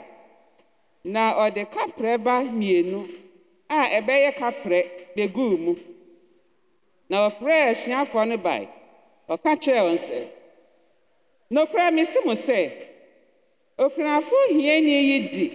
Na 1.06 1.34
ɔde 1.34 1.66
kaprɛ 1.72 2.22
ba 2.24 2.42
mmienu 2.44 3.08
a 3.70 4.00
ɛbɛyɛ 4.00 4.36
kaprɛ 4.38 4.86
beguu 5.16 5.58
mu. 5.58 5.76
Na 7.10 7.30
ɔfrɛɛ 7.30 7.72
asuafoɔ 7.72 8.28
no 8.28 8.38
bae. 8.38 8.70
Ɔka 9.34 9.52
kyerɛɛ 9.62 9.84
wɔn 9.88 9.98
sɛ 10.08 10.20
nokorɛ 11.54 11.92
mese 11.96 12.18
mo 12.26 12.34
sɛ 12.34 12.72
okunafoɔ 13.84 14.44
hiani 14.56 14.92
yi 15.10 15.20
di 15.34 15.46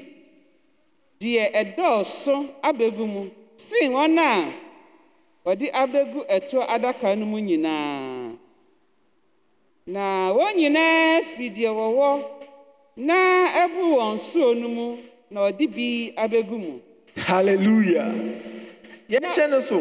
deɛ 1.20 1.44
ɛdɔɔso 1.60 2.34
abegu 2.62 3.04
mu 3.06 3.30
sen 3.56 3.90
wɔn 3.92 4.18
a 4.18 4.30
wɔde 5.44 5.66
abegu 5.72 6.20
ɛtoɔ 6.28 6.62
adaka 6.68 7.16
no 7.18 7.26
mu 7.26 7.38
nyinaa. 7.40 8.36
Na 9.86 10.32
wɔn 10.32 10.54
nyinaa 10.56 11.22
firi 11.22 11.48
deɛ 11.50 11.70
wɔwɔ 11.78 12.24
na 12.96 13.16
ɛbu 13.64 13.82
wɔn 13.96 14.18
soo 14.18 14.54
no 14.54 14.68
mu 14.68 14.98
na 15.30 15.40
ɔde 15.48 15.66
bi 15.74 16.12
abegu 16.16 16.58
mu. 16.58 16.80
Hallelujah. 17.16 18.12
Yɛnhyɛ 19.08 19.50
no 19.50 19.60
so. 19.60 19.78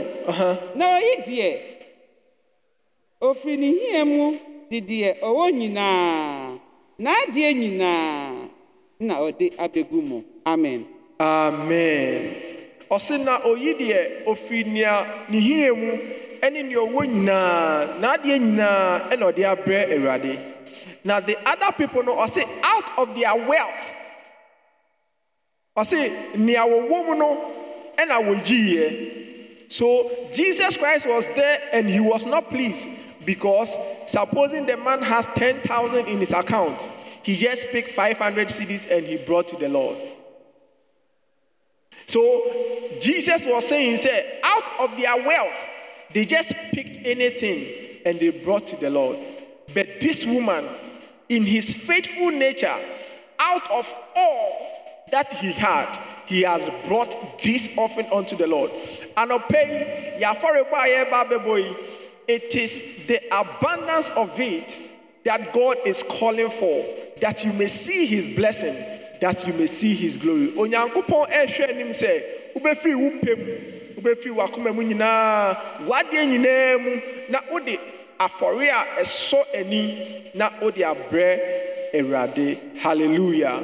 Na 0.76 0.98
oyi 0.98 1.16
deɛ 1.26 1.69
ofiri 3.22 3.58
ne 3.58 3.72
hia 3.72 4.06
mu 4.06 4.38
de 4.70 4.80
deɛ 4.82 5.20
ɔwɔ 5.22 5.46
nyinaa. 5.52 6.58
N'adeɛ 7.00 7.54
nyinaa 7.54 8.32
na 9.00 9.14
ɔde 9.20 9.54
abegu 9.58 10.02
mu. 10.02 10.24
Amen. 10.46 10.86
Amen. 11.20 12.36
Ɔse 12.90 13.24
na 13.26 13.40
oyi 13.46 13.74
deɛ 13.74 14.26
ofiri 14.26 14.64
nea 14.66 15.26
ne 15.30 15.40
hia 15.40 15.74
mu 15.74 15.92
nea 16.42 16.78
ɔwɔ 16.80 17.02
nyinaa 17.08 18.00
n'adeɛ 18.00 18.38
nyinaa 18.40 19.10
ɛna 19.12 19.24
ɔde 19.32 19.44
abrɛ 19.44 19.92
awurade. 19.94 20.40
Na 21.04 21.20
the 21.20 21.36
other 21.46 21.72
people 21.78 22.04
no 22.04 22.16
ɔse 22.16 22.44
out 22.64 22.90
of 22.98 23.16
their 23.16 23.36
wealth 23.36 23.94
ɔse 25.78 26.38
nea 26.38 26.64
wɔwɔ 26.66 27.06
mu 27.06 27.16
no 27.16 27.52
ɛna 27.98 28.16
wɔgyiiɛ. 28.24 29.16
So 29.72 29.86
jesus 30.34 30.78
christ 30.78 31.06
was 31.08 31.28
there 31.36 31.60
and 31.74 31.88
he 31.88 32.00
was 32.00 32.26
not 32.26 32.50
pleased. 32.50 33.09
Because 33.30 33.78
supposing 34.10 34.66
the 34.66 34.78
man 34.78 35.02
has 35.04 35.28
10000 35.28 36.08
in 36.08 36.18
his 36.18 36.34
account 36.34 36.90
he 37.22 37.36
just 37.36 37.68
picked 37.72 37.90
500 37.90 38.48
cedis 38.48 38.90
and 38.90 39.06
he 39.06 39.18
brought 39.18 39.48
to 39.48 39.58
the 39.58 39.70
lord 39.70 39.98
so 42.10 42.90
Jesus 43.00 43.46
was 43.46 43.68
saying, 43.68 43.98
say, 43.98 44.40
out 44.44 44.64
of 44.80 44.98
their 44.98 45.16
wealth, 45.16 45.54
they 46.12 46.26
just 46.26 46.56
picked 46.74 46.98
anything 47.06 48.02
and 48.04 48.20
they 48.20 48.32
brought 48.32 48.66
to 48.68 48.76
the 48.78 48.90
Lord. 48.90 49.18
But 49.76 50.02
this 50.02 50.26
woman, 50.26 50.66
in 51.30 51.44
his 51.44 51.72
faithful 51.72 52.32
nature, 52.32 52.76
out 53.38 53.70
of 53.70 53.94
all 54.16 55.06
that 55.12 55.32
he 55.34 55.52
had, 55.52 56.00
he 56.26 56.42
has 56.42 56.68
brought 56.88 57.16
this 57.44 57.78
offering 57.78 58.08
unto 58.12 58.36
the 58.36 58.48
Lord. 58.48 58.72
And 59.16 59.32
pay 59.48 60.18
it 62.30 62.56
is 62.56 63.08
the 63.08 63.20
abundance 63.32 64.12
of 64.12 64.40
it 64.40 64.80
that 65.24 65.52
God 65.52 65.78
is 65.84 66.04
calling 66.04 66.50
for, 66.50 66.86
that 67.22 67.44
you 67.44 67.52
may 67.54 67.66
see 67.66 68.06
his 68.06 68.30
blessing, 68.30 68.76
that 69.20 69.48
you 69.48 69.54
may 69.54 69.66
see 69.66 69.96
his 69.96 70.18
glory. 70.18 70.50
Onyankopɔn 70.50 71.32
ɛhwɛ 71.32 71.70
anim 71.70 71.90
sɛ 71.90 72.22
wobɛfiri 72.54 72.96
wo 72.96 73.10
pɛ 73.20 73.36
mu 73.36 74.02
wobɛfiri 74.02 74.36
w'akoma 74.36 74.76
mu 74.76 74.84
nyinaa 74.84 75.58
w'adeɛ 75.88 76.28
nyinaa 76.30 76.78
mu 76.80 77.02
na 77.30 77.40
wode 77.52 77.80
afɔre 78.20 78.70
a 78.70 79.02
ɛsɔ 79.02 79.44
ani 79.56 80.32
na 80.36 80.52
wode 80.62 80.76
abrɛ 80.76 81.40
awurade. 81.96 82.78
Hallelujah. 82.78 83.60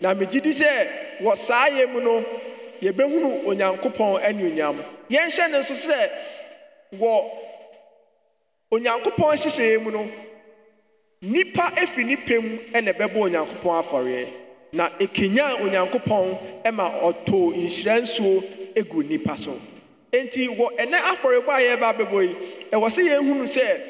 Na 0.00 0.12
megye 0.12 0.42
di 0.42 0.50
sɛ 0.50 1.20
wɔ 1.20 1.36
saa 1.36 1.68
yɛ 1.68 1.88
mu 1.92 2.00
no 2.00 2.24
yɛbɛhunu 2.82 3.44
onyankopɔn 3.46 4.24
anuonyam. 4.24 4.76
Yɛnhyɛ 5.08 5.50
ne 5.52 5.58
nso 5.58 5.74
sɛ 5.74 6.10
wɔ 6.98 7.30
onyankopɔn 8.72 9.36
nhyehyɛeɛ 9.36 9.82
mu 9.84 9.90
no 9.90 10.08
nipa 11.20 11.72
efi 11.76 12.04
ne 12.04 12.16
pɛm 12.16 12.72
ɛna 12.72 12.92
ɛbɛbɔ 12.94 13.16
onyankopɔn 13.26 13.78
afɔreɛ. 13.82 14.26
Na 14.72 14.88
ekenya 14.98 15.60
onyankopɔn 15.60 16.38
ɛma 16.64 17.02
ɔtɔ 17.02 17.54
nhyira 17.54 18.00
nsuo 18.00 18.42
egu 18.74 19.02
nipa 19.06 19.36
so. 19.36 19.52
Enti 20.12 20.48
wɔ 20.48 20.76
ɛnɛ 20.78 20.98
afɔrebɔ 21.12 21.48
a 21.48 21.60
yɛreba 21.60 21.94
abɛbɔ 21.94 22.22
yi 22.28 22.34
ɛwɔ 22.72 22.88
sɛ 22.88 23.02
yɛnhunu 23.10 23.46
sɛ 23.46 23.80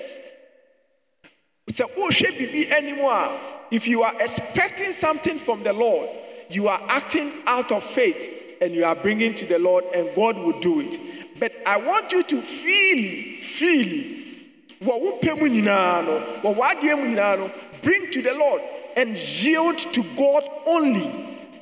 sɛ 1.70 1.84
wohwɛ 1.96 2.28
biribi 2.36 2.72
anim 2.72 2.98
a 3.04 3.38
if 3.70 3.86
you 3.86 4.02
are 4.02 4.14
expecting 4.20 4.92
something 4.92 5.38
from 5.38 5.62
the 5.62 5.72
lord 5.72 6.06
you 6.50 6.68
are 6.68 6.80
acting 6.88 7.32
out 7.46 7.72
of 7.72 7.82
faith 7.82 8.58
and 8.60 8.74
you 8.74 8.84
are 8.84 8.94
bringing 8.94 9.34
to 9.34 9.46
the 9.46 9.58
lord 9.58 9.84
and 9.94 10.14
god 10.14 10.36
will 10.36 10.58
do 10.60 10.80
it. 10.80 10.98
But 11.38 11.52
i 11.66 11.76
want 11.78 12.12
you 12.12 12.22
to 12.24 12.42
freely 12.42 13.36
freely 13.40 14.21
bring 17.82 18.10
to 18.10 18.22
the 18.22 18.32
lord 18.34 18.62
and 18.96 19.16
yield 19.42 19.78
to 19.78 20.02
god 20.16 20.44
only 20.66 21.10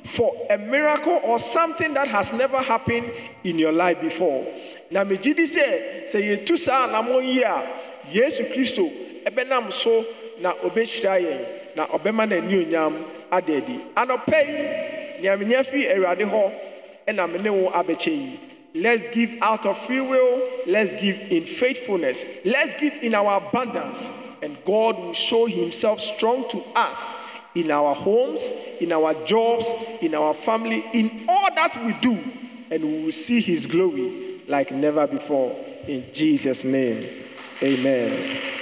for 0.03 0.33
a 0.49 0.57
miracle 0.57 1.19
or 1.23 1.39
something 1.39 1.93
that 1.93 2.07
has 2.07 2.33
never 2.33 2.57
happened 2.61 3.09
in 3.43 3.57
your 3.57 3.71
life 3.71 4.01
before. 4.01 4.45
Na 4.91 5.03
megye 5.05 5.33
di 5.35 5.43
sɛ 5.43 6.05
sɛ 6.05 6.19
yɛtu 6.19 6.57
saa 6.57 6.87
anammɔn 6.87 7.23
yi 7.23 7.43
a 7.43 7.63
yesu 8.11 8.43
kristo 8.51 8.91
ɛbɛnam 9.25 9.71
so 9.71 10.05
na 10.41 10.53
ɔbɛhyira 10.53 11.75
na 11.75 11.85
ɔbɛma 11.87 12.27
n'anionyam 12.27 12.93
ada 13.31 13.55
adi. 13.57 13.79
Anɔpɛ 13.95 14.39
yi 14.47 15.21
nea 15.21 15.37
menya 15.37 15.63
fi 15.63 15.85
awurade 15.87 16.27
hɔ 16.27 16.51
ɛna 17.07 17.31
me 17.31 17.39
ne 17.39 17.49
wo 17.49 17.71
Let's 18.73 19.07
give 19.07 19.37
out 19.41 19.65
of 19.65 19.77
free 19.77 20.01
will. 20.01 20.49
Let's 20.65 20.91
give 20.93 21.19
in 21.31 21.43
faithfulness. 21.43 22.45
Let's 22.45 22.75
give 22.75 22.93
in 23.01 23.13
our 23.13 23.37
abundance. 23.37 24.37
And 24.41 24.57
God 24.63 24.97
will 24.97 25.13
show 25.13 25.45
Himself 25.45 25.99
strong 25.99 26.47
to 26.49 26.63
us 26.75 27.41
in 27.53 27.69
our 27.69 27.93
homes, 27.93 28.53
in 28.79 28.91
our 28.91 29.13
jobs, 29.25 29.73
in 30.01 30.15
our 30.15 30.33
family, 30.33 30.85
in 30.93 31.25
all 31.27 31.53
that 31.55 31.77
we 31.83 31.93
do. 32.01 32.17
And 32.71 32.83
we 32.83 33.03
will 33.03 33.11
see 33.11 33.41
His 33.41 33.67
glory 33.67 34.41
like 34.47 34.71
never 34.71 35.05
before. 35.05 35.55
In 35.87 36.05
Jesus' 36.13 36.63
name, 36.63 37.07
amen. 37.61 38.60